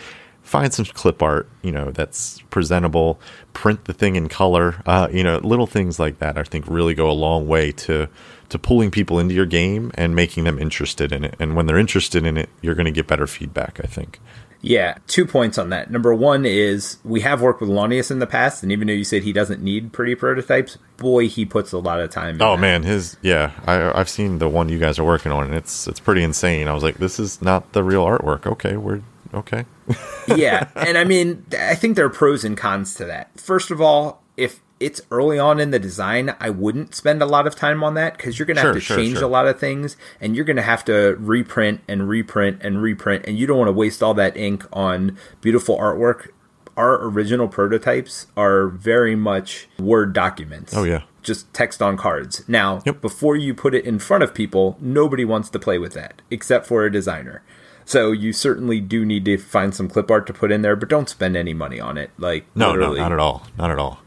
[0.45, 3.19] find some clip art, you know, that's presentable.
[3.55, 4.83] Print the thing in color.
[4.87, 6.39] Uh, you know, little things like that.
[6.39, 8.09] I think really go a long way to
[8.51, 11.35] to pulling people into your game and making them interested in it.
[11.41, 13.81] And when they're interested in it, you're going to get better feedback.
[13.83, 14.21] I think.
[14.65, 15.91] Yeah, two points on that.
[15.91, 19.05] Number one is we have worked with Launius in the past, and even though you
[19.05, 22.37] said he doesn't need pretty prototypes, boy, he puts a lot of time.
[22.37, 22.43] In.
[22.43, 22.61] Oh that.
[22.63, 25.87] man, his yeah, I, I've seen the one you guys are working on, and it's
[25.87, 26.67] it's pretty insane.
[26.67, 28.47] I was like, this is not the real artwork.
[28.47, 29.03] Okay, we're
[29.35, 29.67] okay.
[30.29, 33.39] yeah, and I mean, I think there are pros and cons to that.
[33.39, 37.47] First of all, if it's early on in the design, I wouldn't spend a lot
[37.47, 39.25] of time on that because you're going to sure, have to sure, change sure.
[39.25, 43.25] a lot of things and you're going to have to reprint and reprint and reprint.
[43.27, 46.29] And you don't want to waste all that ink on beautiful artwork.
[46.77, 50.77] Our original prototypes are very much Word documents.
[50.77, 51.05] Oh, yeah.
[51.23, 52.47] Just text on cards.
[52.47, 53.01] Now, yep.
[53.01, 56.67] before you put it in front of people, nobody wants to play with that except
[56.67, 57.43] for a designer.
[57.87, 60.91] So you certainly do need to find some clip art to put in there, but
[60.91, 62.11] don't spend any money on it.
[62.19, 62.99] Like no, literally.
[62.99, 64.01] no, not at all, not at all.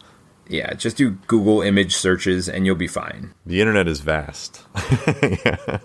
[0.50, 3.34] Yeah, just do Google image searches and you'll be fine.
[3.46, 4.64] The internet is vast.
[5.22, 5.80] yeah.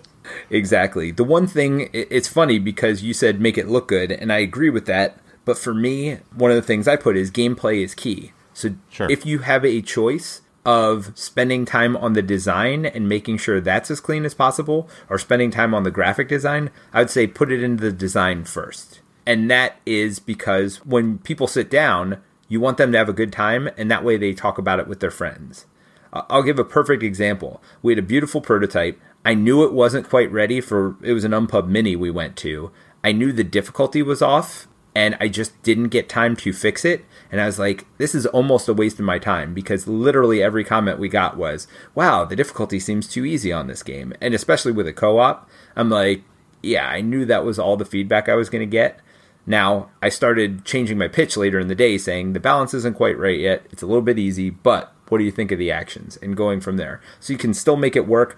[0.49, 1.11] Exactly.
[1.11, 4.69] The one thing, it's funny because you said make it look good, and I agree
[4.69, 5.17] with that.
[5.45, 8.31] But for me, one of the things I put is gameplay is key.
[8.53, 9.11] So sure.
[9.11, 13.91] if you have a choice of spending time on the design and making sure that's
[13.91, 17.51] as clean as possible, or spending time on the graphic design, I would say put
[17.51, 19.01] it into the design first.
[19.25, 22.21] And that is because when people sit down,
[22.53, 24.87] you want them to have a good time, and that way they talk about it
[24.87, 25.65] with their friends.
[26.13, 27.61] I'll give a perfect example.
[27.81, 29.01] We had a beautiful prototype.
[29.25, 32.71] I knew it wasn't quite ready for it was an Unpub mini we went to.
[33.03, 37.03] I knew the difficulty was off and I just didn't get time to fix it.
[37.31, 40.63] And I was like, this is almost a waste of my time because literally every
[40.63, 44.13] comment we got was, wow, the difficulty seems too easy on this game.
[44.21, 46.23] And especially with a co op, I'm like,
[46.61, 48.99] yeah, I knew that was all the feedback I was going to get.
[49.45, 53.17] Now, I started changing my pitch later in the day saying the balance isn't quite
[53.17, 53.65] right yet.
[53.71, 56.17] It's a little bit easy, but what do you think of the actions?
[56.17, 57.01] And going from there.
[57.19, 58.37] So you can still make it work,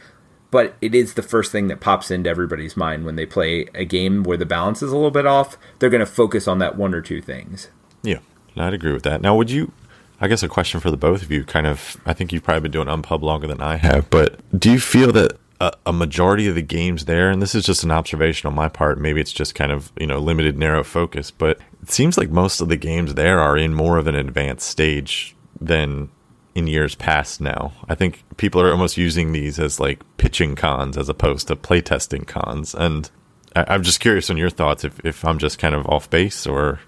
[0.49, 3.85] but it is the first thing that pops into everybody's mind when they play a
[3.85, 5.57] game where the balance is a little bit off.
[5.79, 7.69] They're going to focus on that one or two things.
[8.01, 8.19] Yeah,
[8.57, 9.21] I'd agree with that.
[9.21, 9.71] Now, would you?
[10.19, 11.43] I guess a question for the both of you.
[11.43, 14.71] Kind of, I think you've probably been doing Unpub longer than I have, but do
[14.71, 17.91] you feel that a, a, majority of the games there, and this is just an
[17.91, 18.99] observation on my part.
[18.99, 22.61] Maybe it's just kind of you know limited, narrow focus, but it seems like most
[22.61, 26.09] of the games there are in more of an advanced stage than
[26.53, 27.39] in years past.
[27.39, 31.55] Now, I think people are almost using these as like pitching cons as opposed to
[31.55, 33.09] playtesting cons, and
[33.55, 34.83] I, I'm just curious on your thoughts.
[34.83, 36.79] If if I'm just kind of off base, or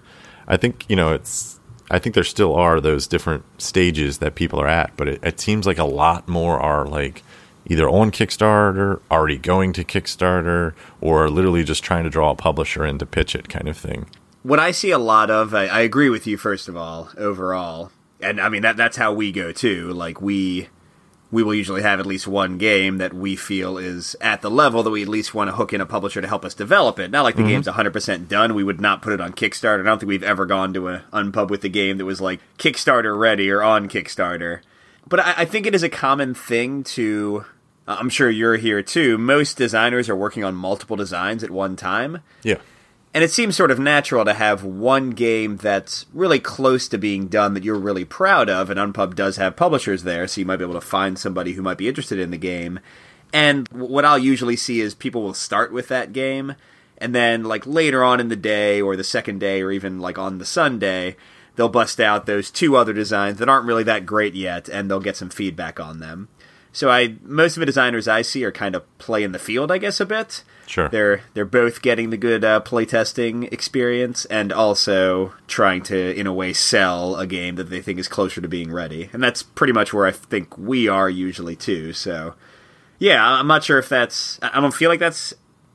[0.46, 1.56] I think you know it's.
[1.90, 5.40] I think there still are those different stages that people are at, but it, it
[5.40, 7.22] seems like a lot more are like
[7.68, 12.84] either on Kickstarter, already going to Kickstarter, or literally just trying to draw a publisher
[12.84, 14.06] in to pitch it kind of thing.
[14.42, 17.90] What I see a lot of, I, I agree with you, first of all, overall.
[18.20, 19.92] And I mean, that that's how we go too.
[19.92, 20.68] Like, we
[21.30, 24.82] we will usually have at least one game that we feel is at the level
[24.82, 27.10] that we at least want to hook in a publisher to help us develop it.
[27.10, 27.50] Not like the mm-hmm.
[27.50, 28.54] game's 100% done.
[28.54, 29.80] We would not put it on Kickstarter.
[29.80, 32.40] I don't think we've ever gone to an unpub with a game that was like
[32.56, 34.60] Kickstarter ready or on Kickstarter.
[35.06, 37.44] But I, I think it is a common thing to.
[37.88, 39.18] Uh, I'm sure you're here too.
[39.18, 42.20] Most designers are working on multiple designs at one time.
[42.44, 42.58] Yeah.
[43.14, 47.26] And it seems sort of natural to have one game that's really close to being
[47.26, 50.58] done that you're really proud of, and Unpub does have publishers there, so you might
[50.58, 52.78] be able to find somebody who might be interested in the game.
[53.32, 56.54] And what I'll usually see is people will start with that game,
[56.98, 60.18] and then, like, later on in the day, or the second day, or even, like,
[60.18, 61.16] on the Sunday,
[61.56, 65.00] they'll bust out those two other designs that aren't really that great yet, and they'll
[65.00, 66.28] get some feedback on them.
[66.72, 69.72] So I most of the designers I see are kind of play in the field,
[69.72, 70.44] I guess, a bit.
[70.66, 70.88] Sure.
[70.88, 76.32] They're they're both getting the good uh, playtesting experience and also trying to, in a
[76.32, 79.08] way, sell a game that they think is closer to being ready.
[79.12, 81.92] And that's pretty much where I think we are usually too.
[81.94, 82.34] So,
[82.98, 84.38] yeah, I'm not sure if that's.
[84.42, 85.34] I don't feel like that's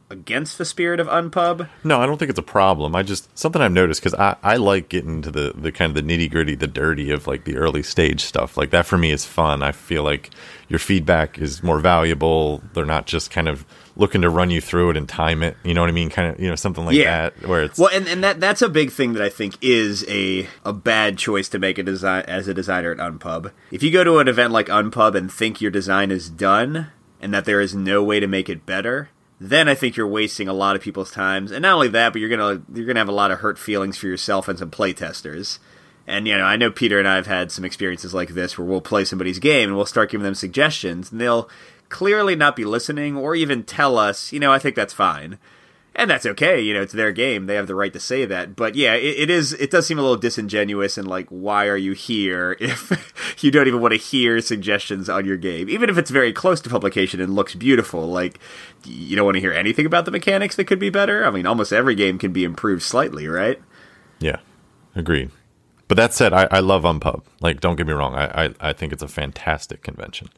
[0.09, 1.67] against the spirit of Unpub.
[1.83, 2.95] No, I don't think it's a problem.
[2.95, 5.95] I just something I've noticed because I, I like getting to the the kind of
[5.95, 8.57] the nitty gritty, the dirty of like the early stage stuff.
[8.57, 9.63] Like that for me is fun.
[9.63, 10.29] I feel like
[10.69, 12.61] your feedback is more valuable.
[12.73, 15.55] They're not just kind of looking to run you through it and time it.
[15.63, 16.09] You know what I mean?
[16.09, 17.29] Kind of you know something like yeah.
[17.29, 20.05] that where it's well, and, and that that's a big thing that I think is
[20.07, 23.51] a a bad choice to make a design as a designer at Unpub.
[23.71, 26.87] If you go to an event like Unpub and think your design is done
[27.21, 29.09] and that there is no way to make it better
[29.43, 31.51] then I think you're wasting a lot of people's times.
[31.51, 33.97] And not only that, but you're gonna you're gonna have a lot of hurt feelings
[33.97, 35.59] for yourself and some playtesters.
[36.07, 38.65] And you know, I know Peter and I have had some experiences like this where
[38.65, 41.49] we'll play somebody's game and we'll start giving them suggestions, and they'll
[41.89, 45.37] clearly not be listening or even tell us, you know, I think that's fine
[45.95, 46.59] and that's okay.
[46.59, 48.55] You know, it's their game; they have the right to say that.
[48.55, 49.53] But yeah, it, it is.
[49.53, 53.67] It does seem a little disingenuous and like, why are you here if you don't
[53.67, 57.21] even want to hear suggestions on your game, even if it's very close to publication
[57.21, 58.07] and looks beautiful?
[58.07, 58.39] Like,
[58.85, 61.25] you don't want to hear anything about the mechanics that could be better.
[61.25, 63.61] I mean, almost every game can be improved slightly, right?
[64.19, 64.37] Yeah,
[64.95, 65.31] agreed.
[65.87, 67.23] But that said, I, I love Unpub.
[67.39, 70.29] Like, don't get me wrong; I, I I think it's a fantastic convention.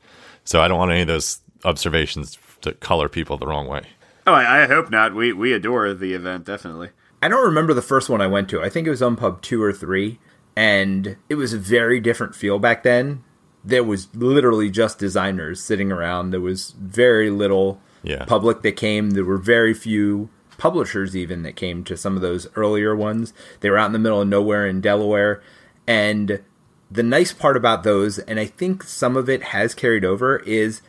[0.43, 3.84] So I don't want any of those observations to color people the wrong way.
[4.28, 5.13] Oh, I, I, hope not.
[5.13, 6.89] We we adore the event definitely.
[7.21, 8.61] I don't remember the first one I went to.
[8.61, 10.19] I think it was Unpub two or three,
[10.55, 13.23] and it was a very different feel back then.
[13.63, 16.32] There was literally just designers sitting around.
[16.32, 18.26] There was very little yeah.
[18.26, 19.11] public that came.
[19.11, 23.34] There were very few publishers even that came to some of those earlier ones.
[23.59, 25.41] They were out in the middle of nowhere in Delaware,
[25.86, 26.41] and
[26.89, 30.82] the nice part about those, and I think some of it has carried over, is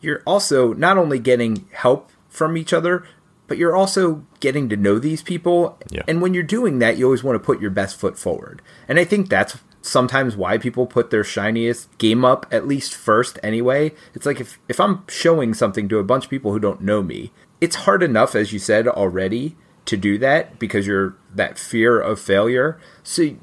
[0.00, 3.04] you're also not only getting help from each other,
[3.46, 5.78] but you're also getting to know these people.
[5.90, 6.02] Yeah.
[6.06, 8.62] And when you're doing that, you always want to put your best foot forward.
[8.86, 13.38] And I think that's sometimes why people put their shiniest game up at least first
[13.42, 13.92] anyway.
[14.14, 17.02] It's like if, if I'm showing something to a bunch of people who don't know
[17.02, 19.56] me, it's hard enough, as you said already,
[19.86, 22.78] to do that because you're that fear of failure.
[23.02, 23.36] So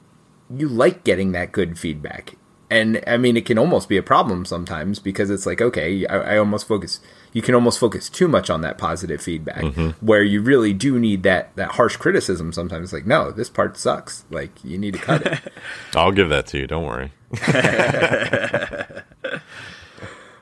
[0.49, 2.35] you like getting that good feedback.
[2.69, 6.35] And I mean, it can almost be a problem sometimes because it's like, okay, I,
[6.35, 6.99] I almost focus
[7.35, 9.89] you can almost focus too much on that positive feedback mm-hmm.
[10.05, 14.23] where you really do need that that harsh criticism sometimes like no this part sucks.
[14.31, 15.41] Like you need to cut it.
[15.95, 16.65] I'll give that to you.
[16.65, 17.11] Don't worry.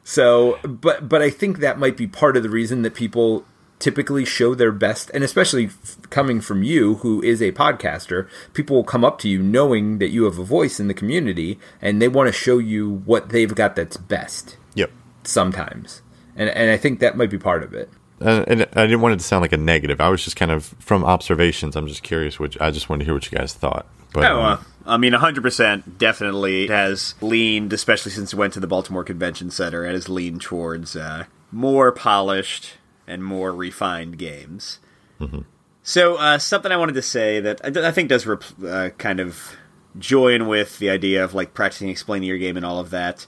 [0.05, 3.45] So but but i think that might be part of the reason that people
[3.79, 8.75] typically show their best and especially f- coming from you who is a podcaster people
[8.75, 12.01] will come up to you knowing that you have a voice in the community and
[12.01, 14.57] they want to show you what they've got that's best.
[14.75, 14.91] Yep.
[15.23, 16.03] Sometimes
[16.36, 17.89] and and I think that might be part of it.
[18.19, 19.99] And, and, I didn't want it to sound like a negative.
[19.99, 21.75] I was just kind of from observations.
[21.75, 22.39] I'm just curious.
[22.39, 23.86] Which I just wanted to hear what you guys thought.
[24.13, 28.67] But, oh, uh, I mean, 100% definitely has leaned, especially since it went to the
[28.67, 32.73] Baltimore Convention Center, and has leaned towards uh, more polished
[33.07, 34.79] and more refined games.
[35.19, 35.39] Mm-hmm.
[35.81, 39.19] So, uh, something I wanted to say that I, I think does rep- uh, kind
[39.19, 39.57] of
[39.97, 43.25] join with the idea of like practicing explaining your game and all of that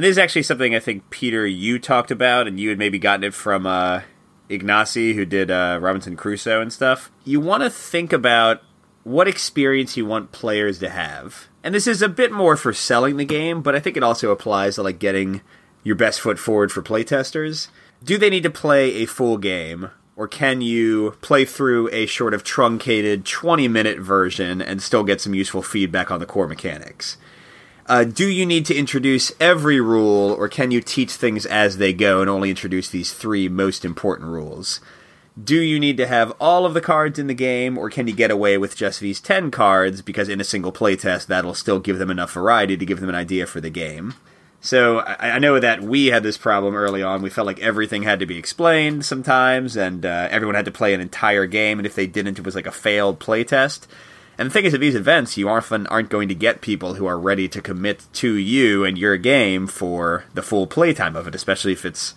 [0.00, 2.98] and this is actually something I think Peter you talked about, and you had maybe
[2.98, 4.00] gotten it from uh,
[4.48, 7.12] Ignacy, who did uh, Robinson Crusoe and stuff.
[7.22, 8.62] You want to think about
[9.04, 13.18] what experience you want players to have, and this is a bit more for selling
[13.18, 15.42] the game, but I think it also applies to like getting
[15.84, 17.68] your best foot forward for playtesters.
[18.02, 22.32] Do they need to play a full game, or can you play through a sort
[22.32, 27.18] of truncated 20 minute version and still get some useful feedback on the core mechanics?
[27.90, 31.92] Uh, do you need to introduce every rule, or can you teach things as they
[31.92, 34.80] go and only introduce these three most important rules?
[35.42, 38.14] Do you need to have all of the cards in the game, or can you
[38.14, 41.98] get away with just these 10 cards because in a single playtest that'll still give
[41.98, 44.14] them enough variety to give them an idea for the game?
[44.60, 47.22] So I, I, know that we had this problem early on.
[47.22, 50.94] We felt like everything had to be explained sometimes, and uh, everyone had to play
[50.94, 53.88] an entire game, and if they didn't, it was like a failed playtest.
[54.40, 57.04] And the thing is, at these events, you often aren't going to get people who
[57.04, 61.34] are ready to commit to you and your game for the full playtime of it,
[61.34, 62.14] especially if it's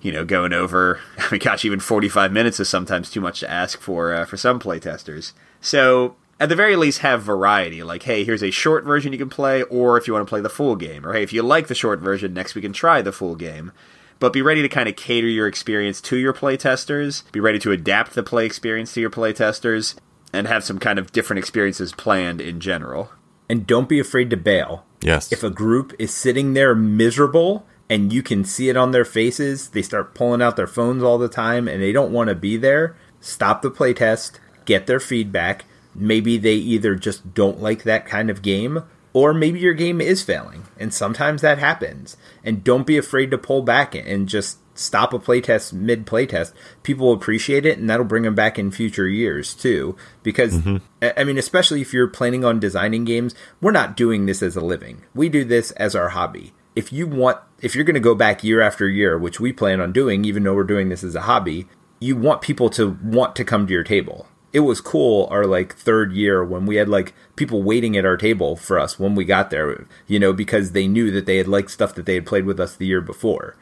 [0.00, 1.00] you know going over.
[1.18, 4.36] I mean, gosh, even forty-five minutes is sometimes too much to ask for uh, for
[4.36, 5.32] some playtesters.
[5.60, 7.82] So at the very least have variety.
[7.82, 10.40] Like, hey, here's a short version you can play, or if you want to play
[10.40, 13.02] the full game, or hey, if you like the short version, next we can try
[13.02, 13.72] the full game.
[14.20, 17.28] But be ready to kind of cater your experience to your playtesters.
[17.32, 19.96] Be ready to adapt the play experience to your playtesters,
[20.34, 23.10] and have some kind of different experiences planned in general.
[23.48, 24.84] And don't be afraid to bail.
[25.02, 25.30] Yes.
[25.32, 29.68] If a group is sitting there miserable and you can see it on their faces,
[29.70, 32.56] they start pulling out their phones all the time and they don't want to be
[32.56, 38.30] there, stop the playtest, get their feedback, maybe they either just don't like that kind
[38.30, 38.82] of game
[39.14, 42.18] or maybe your game is failing and sometimes that happens.
[42.42, 46.52] And don't be afraid to pull back and just stop a playtest mid playtest.
[46.82, 49.96] People will appreciate it and that'll bring them back in future years too.
[50.22, 51.06] Because mm-hmm.
[51.16, 54.60] i mean especially if you're planning on designing games we're not doing this as a
[54.60, 55.02] living.
[55.14, 56.52] We do this as our hobby.
[56.74, 59.80] If you want if you're going to go back year after year which we plan
[59.80, 61.68] on doing even though we're doing this as a hobby
[62.00, 65.74] you want people to want to come to your table it was cool our like
[65.74, 69.24] third year when we had like people waiting at our table for us when we
[69.24, 72.24] got there, you know, because they knew that they had liked stuff that they had
[72.24, 73.56] played with us the year before.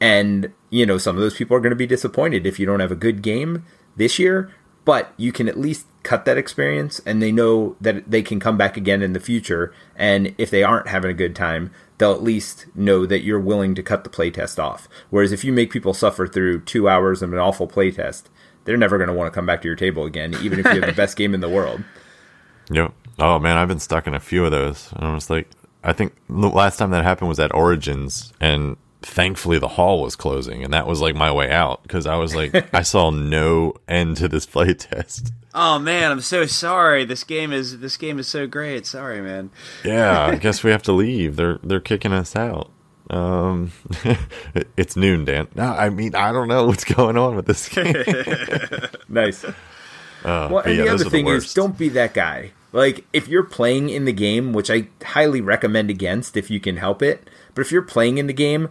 [0.00, 2.80] And, you know, some of those people are going to be disappointed if you don't
[2.80, 3.64] have a good game
[3.96, 4.50] this year,
[4.84, 8.58] but you can at least cut that experience and they know that they can come
[8.58, 9.72] back again in the future.
[9.94, 13.76] And if they aren't having a good time, they'll at least know that you're willing
[13.76, 14.88] to cut the playtest off.
[15.10, 18.24] Whereas if you make people suffer through two hours of an awful playtest,
[18.64, 20.80] they're never going to want to come back to your table again, even if you
[20.80, 21.82] have the best game in the world.
[22.70, 22.94] Yep.
[23.18, 24.90] Oh man, I've been stuck in a few of those.
[24.96, 25.50] And I was like,
[25.82, 30.16] I think the last time that happened was at Origins, and thankfully the hall was
[30.16, 33.74] closing, and that was like my way out because I was like, I saw no
[33.86, 35.30] end to this playtest.
[35.56, 37.04] Oh man, I'm so sorry.
[37.04, 38.86] This game is this game is so great.
[38.86, 39.50] Sorry, man.
[39.84, 41.36] Yeah, I guess we have to leave.
[41.36, 42.72] They're they're kicking us out.
[43.10, 43.72] Um,
[44.76, 45.48] it's noon, Dan.
[45.54, 47.94] No, I mean I don't know what's going on with this game.
[49.08, 49.44] nice.
[49.44, 49.52] Uh,
[50.50, 52.52] well, and yeah, the other thing the is, don't be that guy.
[52.72, 56.78] Like, if you're playing in the game, which I highly recommend against if you can
[56.78, 58.70] help it, but if you're playing in the game,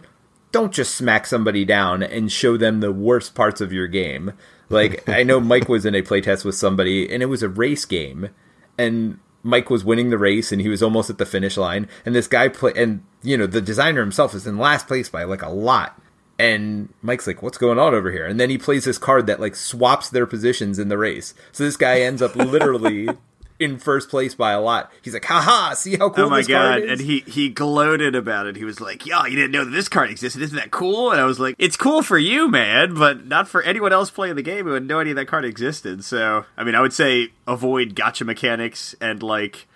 [0.52, 4.32] don't just smack somebody down and show them the worst parts of your game.
[4.68, 7.84] Like, I know Mike was in a playtest with somebody, and it was a race
[7.84, 8.28] game,
[8.76, 11.86] and Mike was winning the race and he was almost at the finish line.
[12.04, 15.24] And this guy play and you know the designer himself is in last place by
[15.24, 16.00] like a lot.
[16.36, 19.40] And Mike's like, "What's going on over here?" And then he plays this card that
[19.40, 21.32] like swaps their positions in the race.
[21.52, 23.08] So this guy ends up literally
[23.58, 24.92] in first place by a lot.
[25.02, 26.82] He's like, haha, see how cool oh my this god.
[26.82, 28.56] And he he gloated about it.
[28.56, 30.42] He was like, Yo, you didn't know that this card existed.
[30.42, 31.12] Isn't that cool?
[31.12, 34.36] And I was like, It's cool for you, man, but not for anyone else playing
[34.36, 36.04] the game who had no idea that card existed.
[36.04, 39.66] So I mean I would say avoid gotcha mechanics and like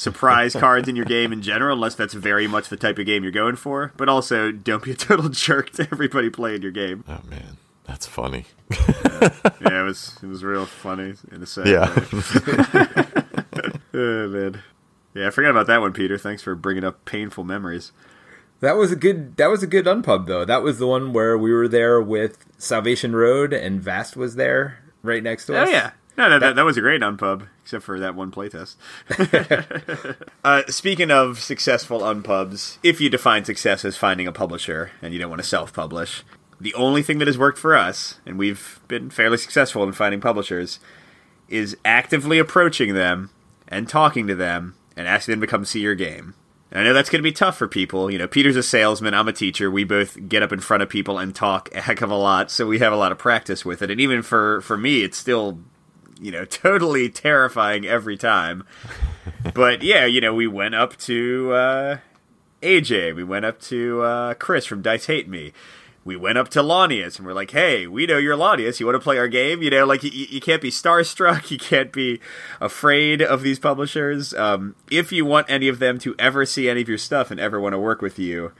[0.00, 3.22] surprise cards in your game in general, unless that's very much the type of game
[3.22, 3.92] you're going for.
[3.96, 7.04] But also don't be a total jerk to everybody playing your game.
[7.06, 7.58] Oh man.
[7.84, 8.46] That's funny.
[8.70, 9.30] yeah.
[9.60, 11.92] yeah, it was it was real funny in a sad yeah.
[13.94, 14.62] oh, man.
[15.12, 16.16] Yeah, I forgot about that one, Peter.
[16.16, 17.90] Thanks for bringing up painful memories.
[18.60, 19.36] That was a good.
[19.38, 20.44] That was a good unpub though.
[20.44, 24.78] That was the one where we were there with Salvation Road and Vast was there
[25.02, 25.68] right next to oh, us.
[25.68, 28.74] Oh yeah, no, no, that, that was a great unpub, except for that one playtest.
[30.44, 35.20] uh, speaking of successful unpubs, if you define success as finding a publisher and you
[35.20, 36.24] don't want to self-publish,
[36.60, 40.20] the only thing that has worked for us, and we've been fairly successful in finding
[40.20, 40.80] publishers,
[41.48, 43.30] is actively approaching them
[43.68, 46.34] and talking to them and asking them to come see your game.
[46.72, 48.10] And I know that's going to be tough for people.
[48.10, 49.70] You know, Peter's a salesman, I'm a teacher.
[49.70, 52.50] We both get up in front of people and talk a heck of a lot,
[52.50, 53.92] so we have a lot of practice with it.
[53.92, 55.60] And even for for me, it's still
[56.20, 58.64] you know, totally terrifying every time.
[59.54, 61.98] but yeah, you know, we went up to uh,
[62.62, 65.52] AJ, we went up to uh, Chris from Dice Hate Me,
[66.04, 68.80] we went up to Launius and we're like, hey, we know you're Launius.
[68.80, 69.62] You want to play our game?
[69.62, 71.50] You know, like you, you can't be starstruck.
[71.50, 72.20] You can't be
[72.60, 74.32] afraid of these publishers.
[74.34, 77.40] Um, if you want any of them to ever see any of your stuff and
[77.40, 78.52] ever want to work with you,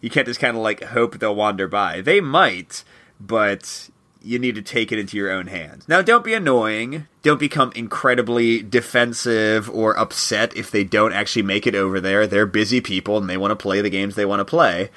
[0.00, 2.00] you can't just kind of like hope they'll wander by.
[2.00, 2.82] They might,
[3.20, 3.88] but
[4.24, 5.86] you need to take it into your own hands.
[5.88, 7.06] Now, don't be annoying.
[7.22, 12.26] Don't become incredibly defensive or upset if they don't actually make it over there.
[12.26, 14.90] They're busy people and they want to play the games they want to play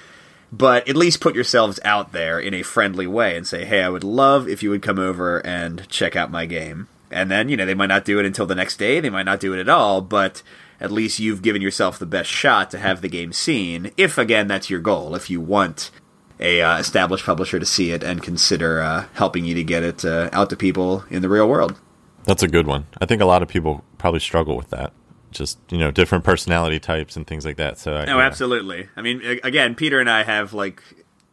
[0.51, 3.89] but at least put yourselves out there in a friendly way and say, hey, I
[3.89, 6.87] would love if you would come over and check out my game.
[7.11, 9.23] And then, you know, they might not do it until the next day, they might
[9.23, 10.43] not do it at all, but
[10.79, 13.91] at least you've given yourself the best shot to have the game seen.
[13.97, 15.91] If again that's your goal, if you want
[16.39, 20.05] a uh, established publisher to see it and consider uh, helping you to get it
[20.05, 21.79] uh, out to people in the real world.
[22.25, 22.85] That's a good one.
[22.99, 24.93] I think a lot of people probably struggle with that.
[25.31, 27.77] Just you know, different personality types and things like that.
[27.77, 28.25] So, no, yeah.
[28.25, 28.87] absolutely.
[28.95, 30.81] I mean, again, Peter and I have like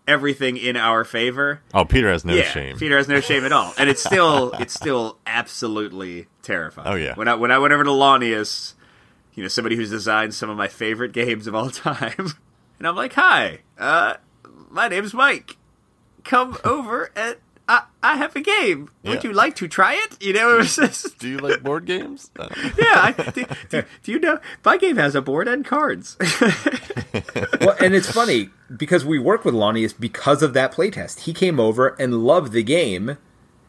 [0.07, 1.61] everything in our favor.
[1.73, 2.77] Oh, Peter has no yeah, shame.
[2.77, 6.89] Peter has no shame at all, and it's still it's still absolutely terrifying.
[6.89, 7.15] Oh yeah.
[7.15, 8.75] When I when I went over to Launius,
[9.35, 12.33] you know, somebody who's designed some of my favorite games of all time,
[12.79, 14.15] and I'm like, "Hi, uh,
[14.75, 15.57] my name's Mike.
[16.25, 17.37] Come over and
[17.69, 18.91] I, I have a game.
[19.05, 20.23] Would you like to try it?
[20.23, 21.19] You know, it was just...
[21.19, 22.31] do you like board games?
[22.45, 22.49] Uh.
[22.77, 26.17] yeah, I, do, do, do, you know my game has a board and cards?
[27.61, 31.21] well, and it's funny because we work with Launius because of that playtest.
[31.21, 33.19] He came over and loved the game,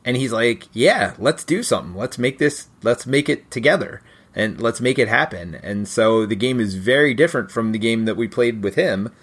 [0.04, 1.96] and he's like, "Yeah, let's do something.
[1.96, 2.68] Let's make this.
[2.82, 4.02] Let's make it together."
[4.34, 5.56] And let's make it happen.
[5.56, 9.14] And so the game is very different from the game that we played with him,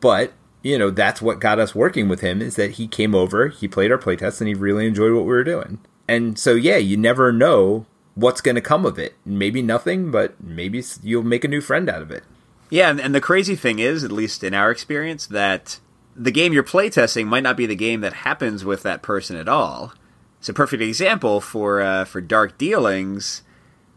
[0.00, 0.32] but
[0.62, 3.66] you know, that's what got us working with him is that he came over, he
[3.66, 5.78] played our playtest, and he really enjoyed what we were doing.
[6.06, 9.14] And so, yeah, you never know what's going to come of it.
[9.24, 12.24] Maybe nothing, but maybe you'll make a new friend out of it.
[12.68, 15.80] Yeah, and, the crazy thing is, at least in our experience, that
[16.14, 19.48] the game you're playtesting might not be the game that happens with that person at
[19.48, 19.92] all.
[20.38, 23.42] It's a perfect example for uh, for Dark Dealings.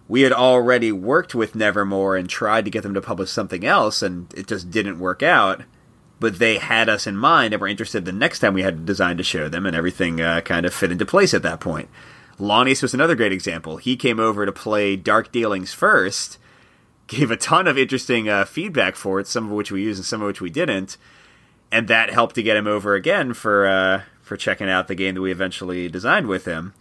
[0.07, 4.01] We had already worked with Nevermore and tried to get them to publish something else,
[4.01, 5.61] and it just didn't work out
[6.24, 8.78] but they had us in mind and were interested the next time we had a
[8.78, 11.89] design to show them, and everything uh, kind of fit into place at that point.
[12.39, 13.76] Launius was another great example.
[13.76, 16.38] He came over to play Dark Dealings first,
[17.07, 20.05] gave a ton of interesting uh, feedback for it, some of which we used and
[20.05, 20.95] some of which we didn't,
[21.74, 25.15] and that helped to get him over again for uh, for checking out the game
[25.15, 26.74] that we eventually designed with him.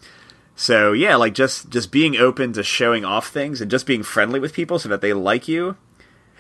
[0.54, 4.38] So yeah, like just just being open to showing off things and just being friendly
[4.38, 5.76] with people so that they like you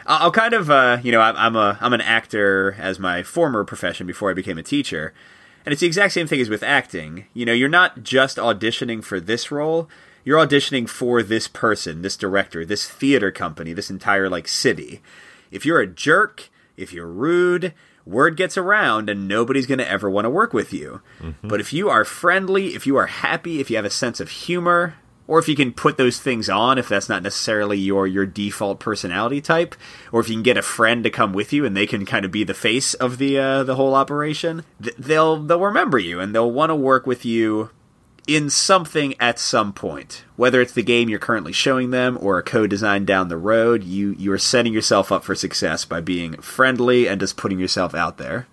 [0.06, 4.06] I'll kind of, uh, you know, I'm a I'm an actor as my former profession
[4.06, 5.12] before I became a teacher,
[5.64, 7.26] and it's the exact same thing as with acting.
[7.34, 9.88] You know, you're not just auditioning for this role;
[10.24, 15.00] you're auditioning for this person, this director, this theater company, this entire like city.
[15.50, 17.74] If you're a jerk, if you're rude,
[18.04, 21.00] word gets around and nobody's going to ever want to work with you.
[21.20, 21.48] Mm-hmm.
[21.48, 24.30] But if you are friendly, if you are happy, if you have a sense of
[24.30, 24.94] humor,
[25.26, 28.80] or if you can put those things on if that's not necessarily your your default
[28.80, 29.74] personality type
[30.10, 32.24] or if you can get a friend to come with you and they can kind
[32.24, 34.64] of be the face of the uh, the whole operation
[34.98, 37.70] they'll they'll remember you and they'll want to work with you
[38.26, 40.24] in something at some point.
[40.36, 44.12] Whether it's the game you're currently showing them or a co-design down the road you
[44.12, 48.18] you are setting yourself up for success by being friendly and just putting yourself out
[48.18, 48.46] there.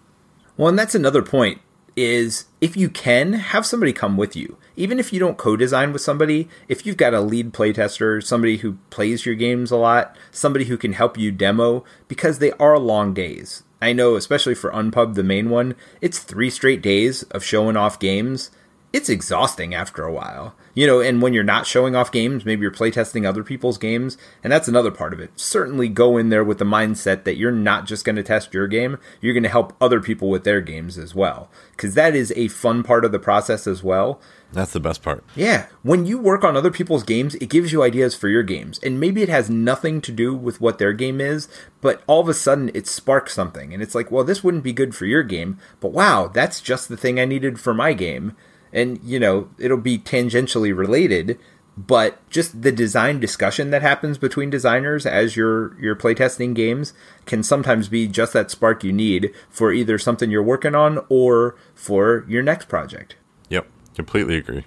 [0.58, 1.62] Well and that's another point
[2.00, 6.02] is if you can have somebody come with you even if you don't co-design with
[6.02, 10.66] somebody, if you've got a lead playtester, somebody who plays your games a lot, somebody
[10.66, 13.64] who can help you demo, because they are long days.
[13.82, 18.00] I know, especially for Unpub, the main one, it's three straight days of showing off
[18.00, 18.52] games.
[18.94, 20.56] It's exhausting after a while.
[20.74, 24.18] You know, and when you're not showing off games, maybe you're playtesting other people's games,
[24.44, 25.32] and that's another part of it.
[25.36, 28.68] Certainly go in there with the mindset that you're not just going to test your
[28.68, 31.50] game, you're going to help other people with their games as well.
[31.72, 34.22] Because that is a fun part of the process as well.
[34.52, 35.24] That's the best part.
[35.36, 35.68] Yeah.
[35.84, 38.80] When you work on other people's games, it gives you ideas for your games.
[38.82, 41.48] And maybe it has nothing to do with what their game is,
[41.82, 43.74] but all of a sudden it sparks something.
[43.74, 46.90] And it's like, well, this wouldn't be good for your game, but wow, that's just
[46.90, 48.36] the thing I needed for my game.
[48.72, 51.40] And, you know, it'll be tangentially related,
[51.76, 56.94] but just the design discussion that happens between designers as you're you're playtesting games
[57.26, 61.56] can sometimes be just that spark you need for either something you're working on or
[61.74, 63.16] for your next project.
[63.50, 64.66] Yep, completely agree.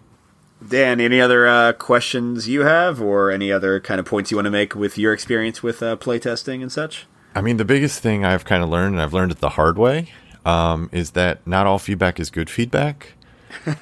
[0.66, 4.46] Dan, any other uh, questions you have, or any other kind of points you want
[4.46, 7.06] to make with your experience with uh, playtesting and such?
[7.34, 9.76] I mean, the biggest thing I've kind of learned, and I've learned it the hard
[9.76, 10.12] way,
[10.44, 13.14] um, is that not all feedback is good feedback.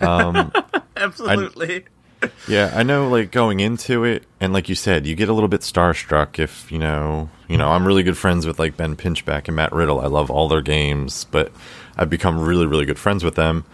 [0.00, 0.52] Um,
[0.96, 1.84] Absolutely.
[2.22, 3.08] I, yeah, I know.
[3.08, 6.70] Like going into it, and like you said, you get a little bit starstruck if
[6.70, 7.30] you know.
[7.48, 10.00] You know, I'm really good friends with like Ben Pinchback and Matt Riddle.
[10.00, 11.50] I love all their games, but
[11.96, 13.64] I've become really, really good friends with them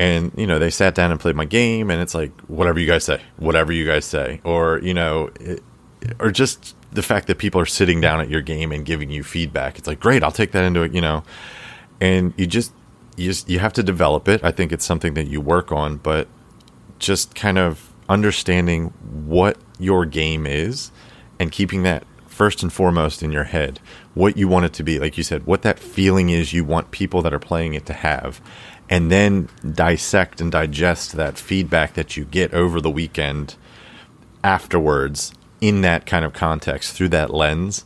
[0.00, 2.86] and you know they sat down and played my game and it's like whatever you
[2.86, 5.62] guys say whatever you guys say or you know it,
[6.18, 9.22] or just the fact that people are sitting down at your game and giving you
[9.22, 11.22] feedback it's like great i'll take that into it you know
[12.00, 12.72] and you just
[13.20, 14.42] you you have to develop it.
[14.42, 16.26] I think it's something that you work on but
[16.98, 18.86] just kind of understanding
[19.26, 20.90] what your game is
[21.38, 23.80] and keeping that first and foremost in your head
[24.14, 24.98] what you want it to be.
[24.98, 27.92] Like you said what that feeling is you want people that are playing it to
[27.92, 28.40] have.
[28.88, 33.54] And then dissect and digest that feedback that you get over the weekend
[34.42, 37.84] afterwards in that kind of context through that lens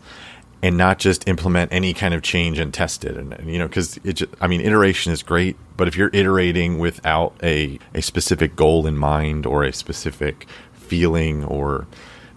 [0.64, 3.18] and not just implement any kind of change and test it.
[3.18, 6.08] And, and you know, because it, just, I mean, iteration is great, but if you're
[6.14, 11.86] iterating without a, a specific goal in mind or a specific feeling or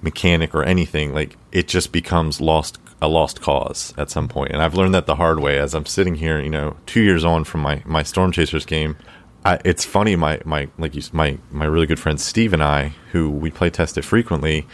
[0.01, 4.51] mechanic or anything, like it just becomes lost a lost cause at some point.
[4.51, 7.23] And I've learned that the hard way as I'm sitting here, you know, two years
[7.23, 8.97] on from my, my Storm Chasers game.
[9.45, 12.93] I, it's funny, my, my like you, my my really good friend Steve and I,
[13.13, 14.67] who we play test it frequently,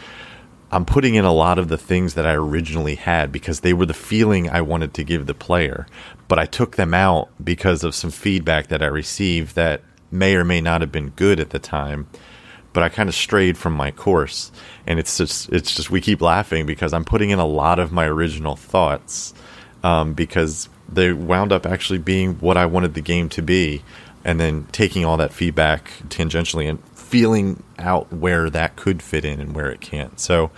[0.74, 3.86] I'm putting in a lot of the things that I originally had because they were
[3.86, 5.86] the feeling I wanted to give the player.
[6.26, 10.42] But I took them out because of some feedback that I received that may or
[10.42, 12.08] may not have been good at the time.
[12.72, 14.50] But I kind of strayed from my course,
[14.84, 17.92] and it's just it's just we keep laughing because I'm putting in a lot of
[17.92, 19.32] my original thoughts
[19.84, 23.84] um, because they wound up actually being what I wanted the game to be,
[24.24, 26.82] and then taking all that feedback tangentially and
[27.14, 30.18] feeling out where that could fit in and where it can't.
[30.18, 30.50] So,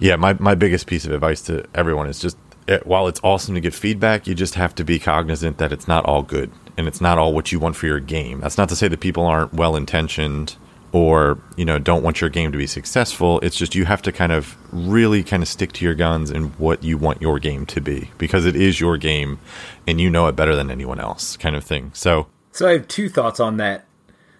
[0.00, 3.20] yeah, my, my biggest piece of advice to everyone is just it, eh, while it's
[3.22, 6.50] awesome to get feedback, you just have to be cognizant that it's not all good
[6.76, 8.40] and it's not all what you want for your game.
[8.40, 10.56] That's not to say that people aren't well intentioned
[10.90, 14.12] or you know don't want your game to be successful it's just you have to
[14.12, 17.64] kind of really kind of stick to your guns and what you want your game
[17.64, 19.38] to be because it is your game
[19.86, 22.86] and you know it better than anyone else kind of thing so so i have
[22.88, 23.86] two thoughts on that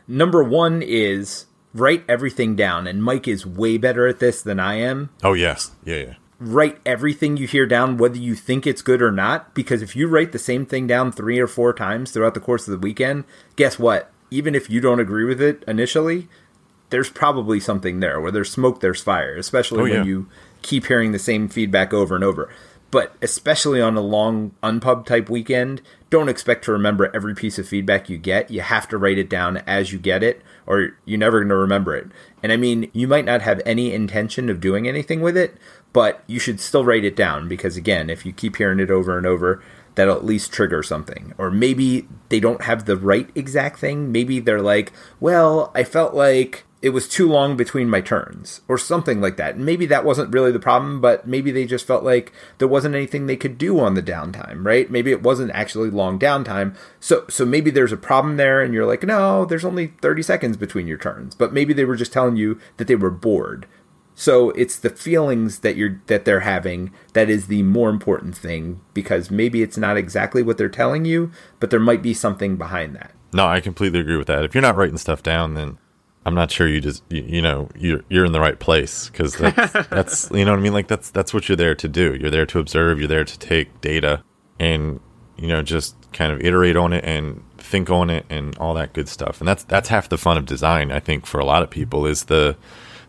[0.07, 2.87] number one is write everything down.
[2.87, 5.11] And Mike is way better at this than I am.
[5.23, 5.73] Oh, yes.
[5.85, 6.15] Yeah, yeah.
[6.39, 9.55] Write everything you hear down, whether you think it's good or not.
[9.55, 12.67] Because if you write the same thing down three or four times throughout the course
[12.67, 13.25] of the weekend,
[13.57, 14.11] guess what?
[14.31, 16.29] Even if you don't agree with it initially,
[16.91, 18.21] there's probably something there.
[18.21, 20.05] Where there's smoke, there's fire, especially oh, when yeah.
[20.05, 20.29] you
[20.63, 22.49] keep hearing the same feedback over and over.
[22.91, 25.81] But especially on a long unpub type weekend,
[26.11, 28.51] don't expect to remember every piece of feedback you get.
[28.51, 31.57] You have to write it down as you get it, or you're never going to
[31.57, 32.07] remember it.
[32.43, 35.57] And I mean, you might not have any intention of doing anything with it,
[35.93, 39.19] but you should still write it down because, again, if you keep hearing it over
[39.19, 39.63] and over,
[39.95, 41.35] that'll at least trigger something.
[41.39, 44.11] Or maybe they don't have the right exact thing.
[44.11, 48.77] Maybe they're like, well, I felt like it was too long between my turns or
[48.77, 49.55] something like that.
[49.55, 52.97] And maybe that wasn't really the problem, but maybe they just felt like there wasn't
[52.97, 54.91] anything they could do on the downtime, right?
[54.91, 56.77] Maybe it wasn't actually long downtime.
[56.99, 60.57] So so maybe there's a problem there and you're like, "No, there's only 30 seconds
[60.57, 63.67] between your turns." But maybe they were just telling you that they were bored.
[64.15, 68.81] So it's the feelings that you're that they're having that is the more important thing
[68.93, 71.31] because maybe it's not exactly what they're telling you,
[71.61, 73.13] but there might be something behind that.
[73.33, 74.45] No, I completely agree with that.
[74.45, 75.79] If you're not writing stuff down, then
[76.25, 79.37] I'm not sure you just you, you know you're you're in the right place because
[79.37, 82.15] that's that's you know what I mean like that's that's what you're there to do.
[82.15, 82.99] You're there to observe.
[82.99, 84.23] You're there to take data
[84.59, 85.01] and
[85.37, 88.93] you know just kind of iterate on it and think on it and all that
[88.93, 89.41] good stuff.
[89.41, 90.93] And that's that's half the fun of design.
[90.93, 92.57] I think for a lot of people is the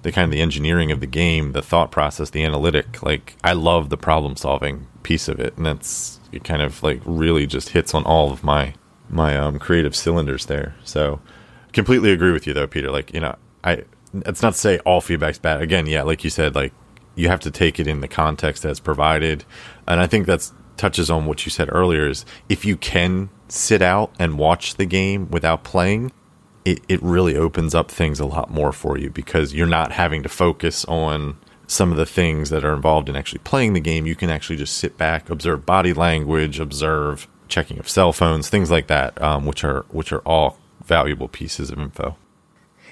[0.02, 3.04] the kind of the engineering of the game, the thought process, the analytic.
[3.04, 6.44] Like I love the problem solving piece of it, and that's it.
[6.44, 8.74] Kind of like really just hits on all of my
[9.10, 10.76] my um, creative cylinders there.
[10.84, 11.20] So
[11.74, 12.92] completely agree with you though, Peter.
[12.92, 13.84] Like, you know, I
[14.14, 15.62] it's not to say all feedback's bad.
[15.62, 16.74] Again, yeah, like you said, like
[17.16, 19.44] you have to take it in the context that's provided.
[19.88, 23.82] And I think that's touches on what you said earlier is if you can sit
[23.82, 26.12] out and watch the game without playing,
[26.66, 30.24] it, it really opens up things a lot more for you because you're not having
[30.24, 31.38] to focus on
[31.68, 34.06] some of the things that are involved in actually playing the game.
[34.06, 38.72] You can actually just sit back, observe body language, observe checking of cell phones, things
[38.72, 42.18] like that, um, which are which are all valuable pieces of info.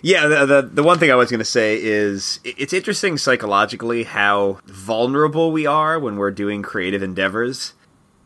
[0.02, 4.04] Yeah, the, the, the one thing I was going to say is it's interesting psychologically
[4.04, 7.74] how vulnerable we are when we're doing creative endeavors.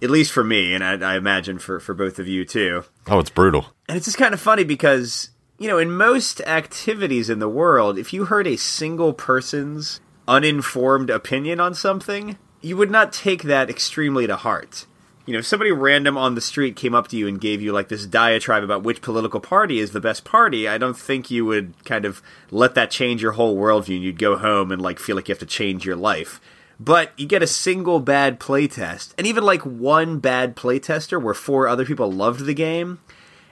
[0.01, 2.83] At least for me, and I, I imagine for for both of you too.
[3.07, 3.67] Oh, it's brutal.
[3.87, 7.97] And it's just kind of funny because you know, in most activities in the world,
[7.97, 13.69] if you heard a single person's uninformed opinion on something, you would not take that
[13.69, 14.85] extremely to heart
[15.25, 17.71] you know, if somebody random on the street came up to you and gave you
[17.73, 21.45] like this diatribe about which political party is the best party, I don't think you
[21.45, 22.21] would kind of
[22.51, 23.95] let that change your whole worldview.
[23.95, 26.39] and You'd go home and like feel like you have to change your life.
[26.79, 31.67] But you get a single bad playtest, and even like one bad playtester where four
[31.69, 32.99] other people loved the game,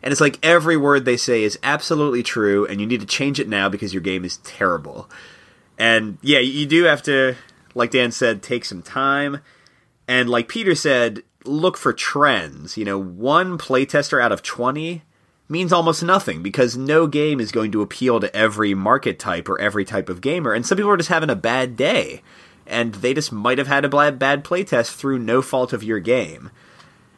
[0.04, 3.40] and it's like every word they say is absolutely true, and you need to change
[3.40, 5.10] it now because your game is terrible.
[5.78, 7.36] And yeah, you do have to,
[7.74, 9.40] like Dan said, take some time.
[10.08, 12.78] And like Peter said, look for trends.
[12.78, 15.03] You know, one playtester out of 20
[15.49, 19.60] means almost nothing because no game is going to appeal to every market type or
[19.60, 20.53] every type of gamer.
[20.53, 22.22] And some people are just having a bad day.
[22.65, 26.49] And they just might have had a bad playtest through no fault of your game.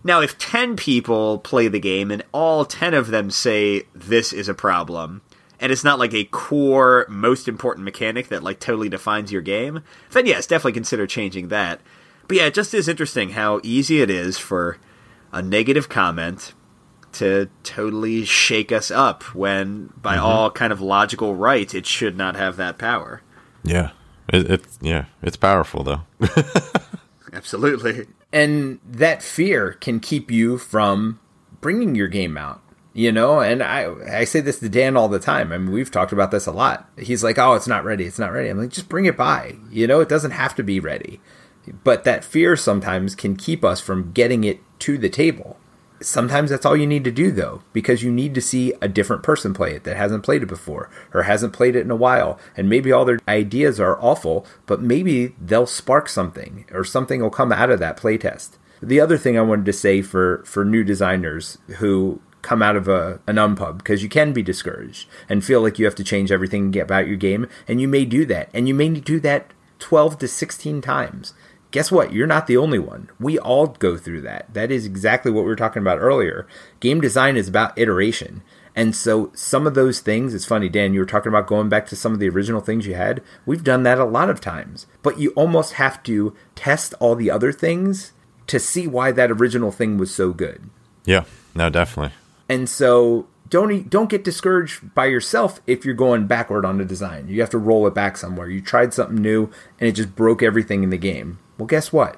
[0.03, 4.47] Now, if 10 people play the game and all 10 of them say this is
[4.47, 5.21] a problem,
[5.59, 9.81] and it's not like a core most important mechanic that like totally defines your game,
[10.11, 11.81] then yes, definitely consider changing that.
[12.27, 14.77] But yeah, it just is interesting how easy it is for
[15.31, 16.53] a negative comment
[17.13, 20.25] to totally shake us up when by mm-hmm.
[20.25, 23.21] all kind of logical right it should not have that power.
[23.63, 23.91] Yeah.
[24.27, 26.01] It, it's yeah, it's powerful though.
[27.33, 28.07] Absolutely.
[28.33, 31.19] And that fear can keep you from
[31.61, 32.61] bringing your game out
[32.95, 35.91] you know and i i say this to dan all the time i mean we've
[35.91, 38.57] talked about this a lot he's like oh it's not ready it's not ready i'm
[38.57, 41.19] like just bring it by you know it doesn't have to be ready
[41.83, 45.57] but that fear sometimes can keep us from getting it to the table
[46.01, 49.23] sometimes that's all you need to do though because you need to see a different
[49.23, 52.37] person play it that hasn't played it before or hasn't played it in a while
[52.57, 57.29] and maybe all their ideas are awful but maybe they'll spark something or something will
[57.29, 60.83] come out of that playtest the other thing i wanted to say for for new
[60.83, 65.61] designers who come out of a, an unpub because you can be discouraged and feel
[65.61, 67.47] like you have to change everything about your game.
[67.67, 68.49] And you may do that.
[68.53, 71.33] And you may do that 12 to 16 times.
[71.75, 72.13] Guess what?
[72.13, 73.09] You're not the only one.
[73.19, 74.45] We all go through that.
[74.53, 76.47] That is exactly what we were talking about earlier.
[76.79, 78.43] Game design is about iteration.
[78.77, 81.85] And so some of those things, it's funny, Dan, you were talking about going back
[81.87, 83.21] to some of the original things you had.
[83.45, 84.87] We've done that a lot of times.
[85.03, 88.13] But you almost have to test all the other things
[88.47, 90.69] to see why that original thing was so good.
[91.03, 92.13] Yeah, no, definitely.
[92.47, 97.27] And so don't don't get discouraged by yourself if you're going backward on the design.
[97.27, 98.47] You have to roll it back somewhere.
[98.47, 101.39] You tried something new and it just broke everything in the game.
[101.57, 102.17] Well, guess what?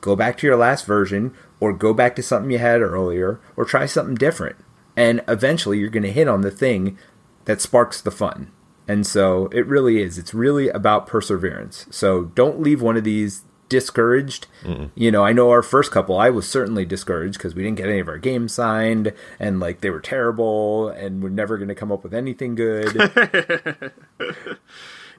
[0.00, 3.64] Go back to your last version or go back to something you had earlier or
[3.64, 4.56] try something different.
[4.96, 6.98] And eventually you're going to hit on the thing
[7.44, 8.50] that sparks the fun.
[8.86, 10.18] And so it really is.
[10.18, 11.86] It's really about perseverance.
[11.90, 14.46] So don't leave one of these discouraged.
[14.62, 14.90] Mm-mm.
[14.94, 17.88] You know, I know our first couple, I was certainly discouraged because we didn't get
[17.88, 21.74] any of our games signed and like they were terrible and we're never going to
[21.74, 22.94] come up with anything good.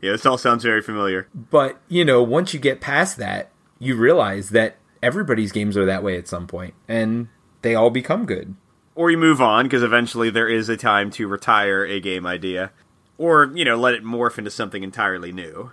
[0.01, 1.27] yeah, this all sounds very familiar.
[1.33, 6.03] But, you know, once you get past that, you realize that everybody's games are that
[6.03, 7.27] way at some point and
[7.61, 8.55] they all become good.
[8.95, 12.71] Or you move on because eventually there is a time to retire a game idea
[13.17, 15.71] or, you know, let it morph into something entirely new.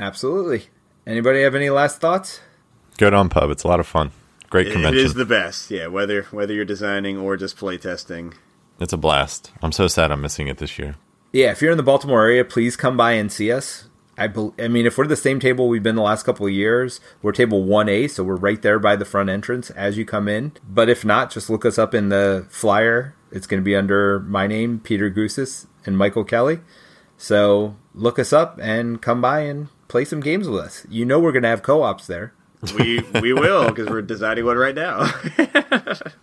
[0.00, 0.64] Absolutely.
[1.06, 2.40] Anybody have any last thoughts?
[2.98, 3.50] Go Unpub.
[3.50, 4.12] It's a lot of fun.
[4.50, 4.98] Great convention.
[4.98, 5.70] It is the best.
[5.70, 8.34] Yeah, whether whether you're designing or just playtesting.
[8.78, 9.50] It's a blast.
[9.62, 10.96] I'm so sad I'm missing it this year.
[11.32, 13.88] Yeah, if you're in the Baltimore area, please come by and see us.
[14.22, 16.52] I, be- I mean, if we're the same table we've been the last couple of
[16.52, 20.28] years, we're table 1A, so we're right there by the front entrance as you come
[20.28, 20.52] in.
[20.68, 23.14] But if not, just look us up in the flyer.
[23.30, 26.60] It's going to be under my name, Peter Gousis, and Michael Kelly.
[27.16, 30.86] So look us up and come by and play some games with us.
[30.88, 32.32] You know we're going to have co-ops there.
[32.76, 35.12] We we will because we're designing one right now.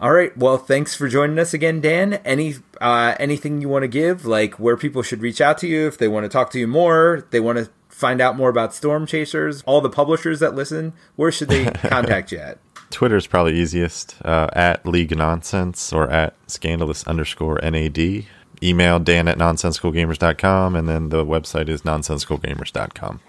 [0.00, 0.36] All right.
[0.36, 2.14] Well, thanks for joining us again, Dan.
[2.24, 5.86] Any uh, anything you want to give, like where people should reach out to you
[5.88, 8.72] if they want to talk to you more, they want to find out more about
[8.72, 12.58] Storm Chasers, all the publishers that listen, where should they contact you at?
[12.90, 18.24] Twitter's probably easiest uh, at League Nonsense or at scandalous underscore NAD
[18.62, 23.20] email dan at nonsensicalgamers.com and then the website is nonsensicalgamers.com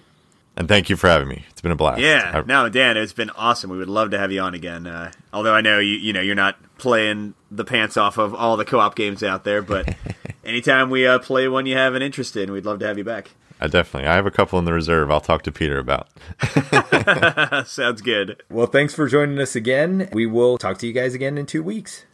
[0.59, 3.13] and thank you for having me it's been a blast yeah I, no dan it's
[3.13, 5.93] been awesome we would love to have you on again uh, although i know you
[5.93, 9.63] you know you're not playing the pants off of all the co-op games out there
[9.63, 9.95] but
[10.43, 13.03] anytime we uh, play one you have an interest in we'd love to have you
[13.03, 13.31] back
[13.61, 14.07] I definitely.
[14.07, 15.11] I have a couple in the reserve.
[15.11, 16.07] I'll talk to Peter about.
[17.67, 18.41] Sounds good.
[18.49, 20.07] Well, thanks for joining us again.
[20.13, 22.05] We will talk to you guys again in two weeks.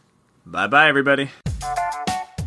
[0.44, 1.30] Bye bye, everybody.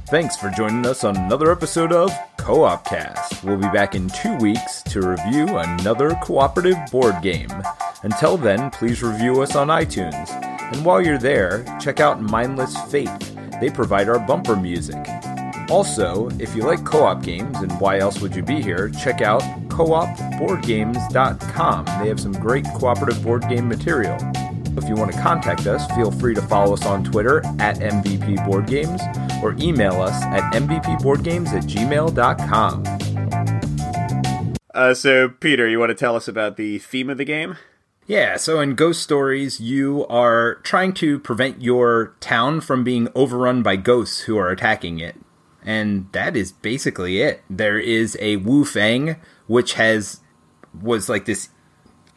[0.10, 3.44] Thanks for joining us on another episode of Co op Cast.
[3.44, 7.52] We'll be back in two weeks to review another cooperative board game.
[8.02, 10.32] Until then, please review us on iTunes.
[10.74, 13.38] And while you're there, check out Mindless Faith.
[13.62, 14.98] They provide our bumper music.
[15.70, 19.22] Also, if you like co op games, and why else would you be here, check
[19.22, 21.86] out coopboardgames.com.
[21.86, 24.18] They have some great cooperative board game material.
[24.82, 28.46] If you want to contact us, feel free to follow us on Twitter at MVP
[28.46, 29.02] Board Games
[29.44, 32.84] or email us at mvpboardgames at gmail.com.
[34.74, 37.58] Uh, so, Peter, you want to tell us about the theme of the game?
[38.08, 43.62] Yeah, so in Ghost Stories, you are trying to prevent your town from being overrun
[43.62, 45.16] by ghosts who are attacking it.
[45.64, 47.44] And that is basically it.
[47.50, 50.22] There is a Wu-Feng, which has
[50.82, 51.50] was like this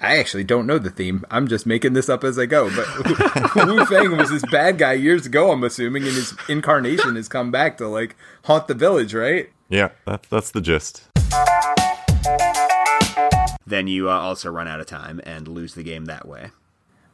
[0.03, 1.24] I actually don't know the theme.
[1.31, 2.69] I'm just making this up as I go.
[2.74, 7.53] But Wu-Feng was this bad guy years ago, I'm assuming, and his incarnation has come
[7.53, 9.51] back to like haunt the village, right?
[9.69, 11.05] Yeah, that's that's the gist.
[13.65, 16.51] Then you uh, also run out of time and lose the game that way.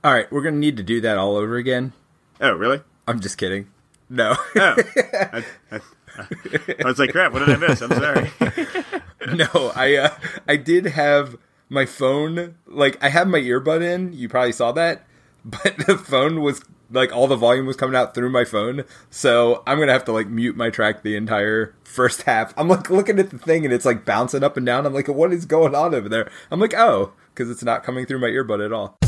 [0.03, 1.93] All right, we're gonna need to do that all over again.
[2.41, 2.81] Oh, really?
[3.07, 3.69] I'm just kidding.
[4.09, 4.35] No.
[4.35, 4.43] oh.
[4.57, 5.81] I, I,
[6.19, 7.83] I was like, crap, what did I miss?
[7.83, 8.31] I'm sorry.
[9.35, 10.15] no, I uh,
[10.49, 11.37] I did have
[11.69, 14.13] my phone like I had my earbud in.
[14.13, 15.07] You probably saw that,
[15.45, 18.85] but the phone was like all the volume was coming out through my phone.
[19.11, 22.55] So I'm gonna have to like mute my track the entire first half.
[22.57, 24.87] I'm like looking at the thing and it's like bouncing up and down.
[24.87, 26.31] I'm like, what is going on over there?
[26.51, 28.99] I'm like, oh, because it's not coming through my earbud at all.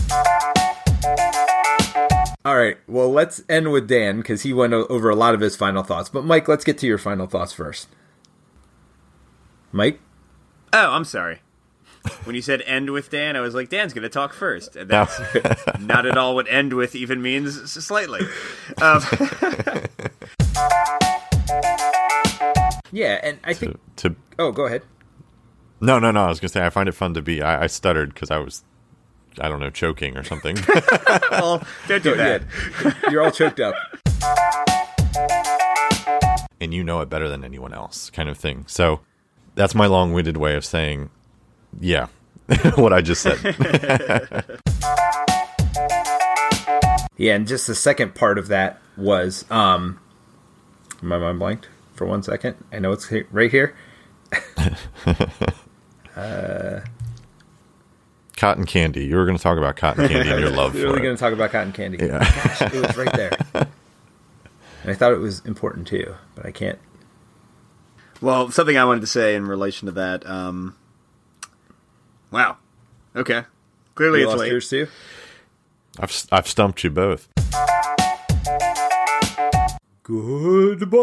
[2.42, 5.56] All right, well, let's end with Dan because he went over a lot of his
[5.56, 6.08] final thoughts.
[6.08, 7.88] But Mike, let's get to your final thoughts first.
[9.72, 10.00] Mike?
[10.72, 11.40] Oh, I'm sorry.
[12.24, 14.76] When you said end with Dan, I was like, Dan's going to talk first.
[14.76, 15.20] And that's
[15.80, 18.20] not at all what end with even means, slightly.
[18.80, 19.02] Um,
[22.92, 23.78] yeah, and I think.
[23.96, 24.82] To, to, oh, go ahead.
[25.80, 26.24] No, no, no.
[26.24, 27.42] I was going to say, I find it fun to be.
[27.42, 28.64] I, I stuttered because I was
[29.38, 30.56] I don't know, choking or something.
[31.30, 32.42] well, don't do that.
[33.10, 33.74] You're all choked up.
[36.60, 38.64] And you know it better than anyone else, kind of thing.
[38.66, 39.00] So
[39.54, 41.10] that's my long winded way of saying,
[41.78, 42.06] yeah,
[42.74, 43.38] what I just said.
[47.16, 50.00] yeah, and just the second part of that was, um,
[51.00, 52.56] my mind blanked for one second.
[52.72, 53.76] I know it's right here.
[56.16, 56.80] uh,
[58.36, 59.04] cotton candy.
[59.04, 61.20] You were going to talk about cotton candy and your love for really going to
[61.20, 61.98] talk about cotton candy.
[61.98, 62.18] Yeah.
[62.18, 63.36] Gosh, it was right there.
[64.82, 66.78] And I thought it was important too, but I can't.
[68.20, 70.26] Well, something I wanted to say in relation to that.
[70.26, 70.76] Um,
[72.30, 72.56] wow.
[73.14, 73.44] Okay.
[73.94, 74.50] Clearly, you it's late.
[74.50, 74.86] Yours too.
[75.98, 77.28] I've I've stumped you both.
[80.02, 81.00] Goodbye.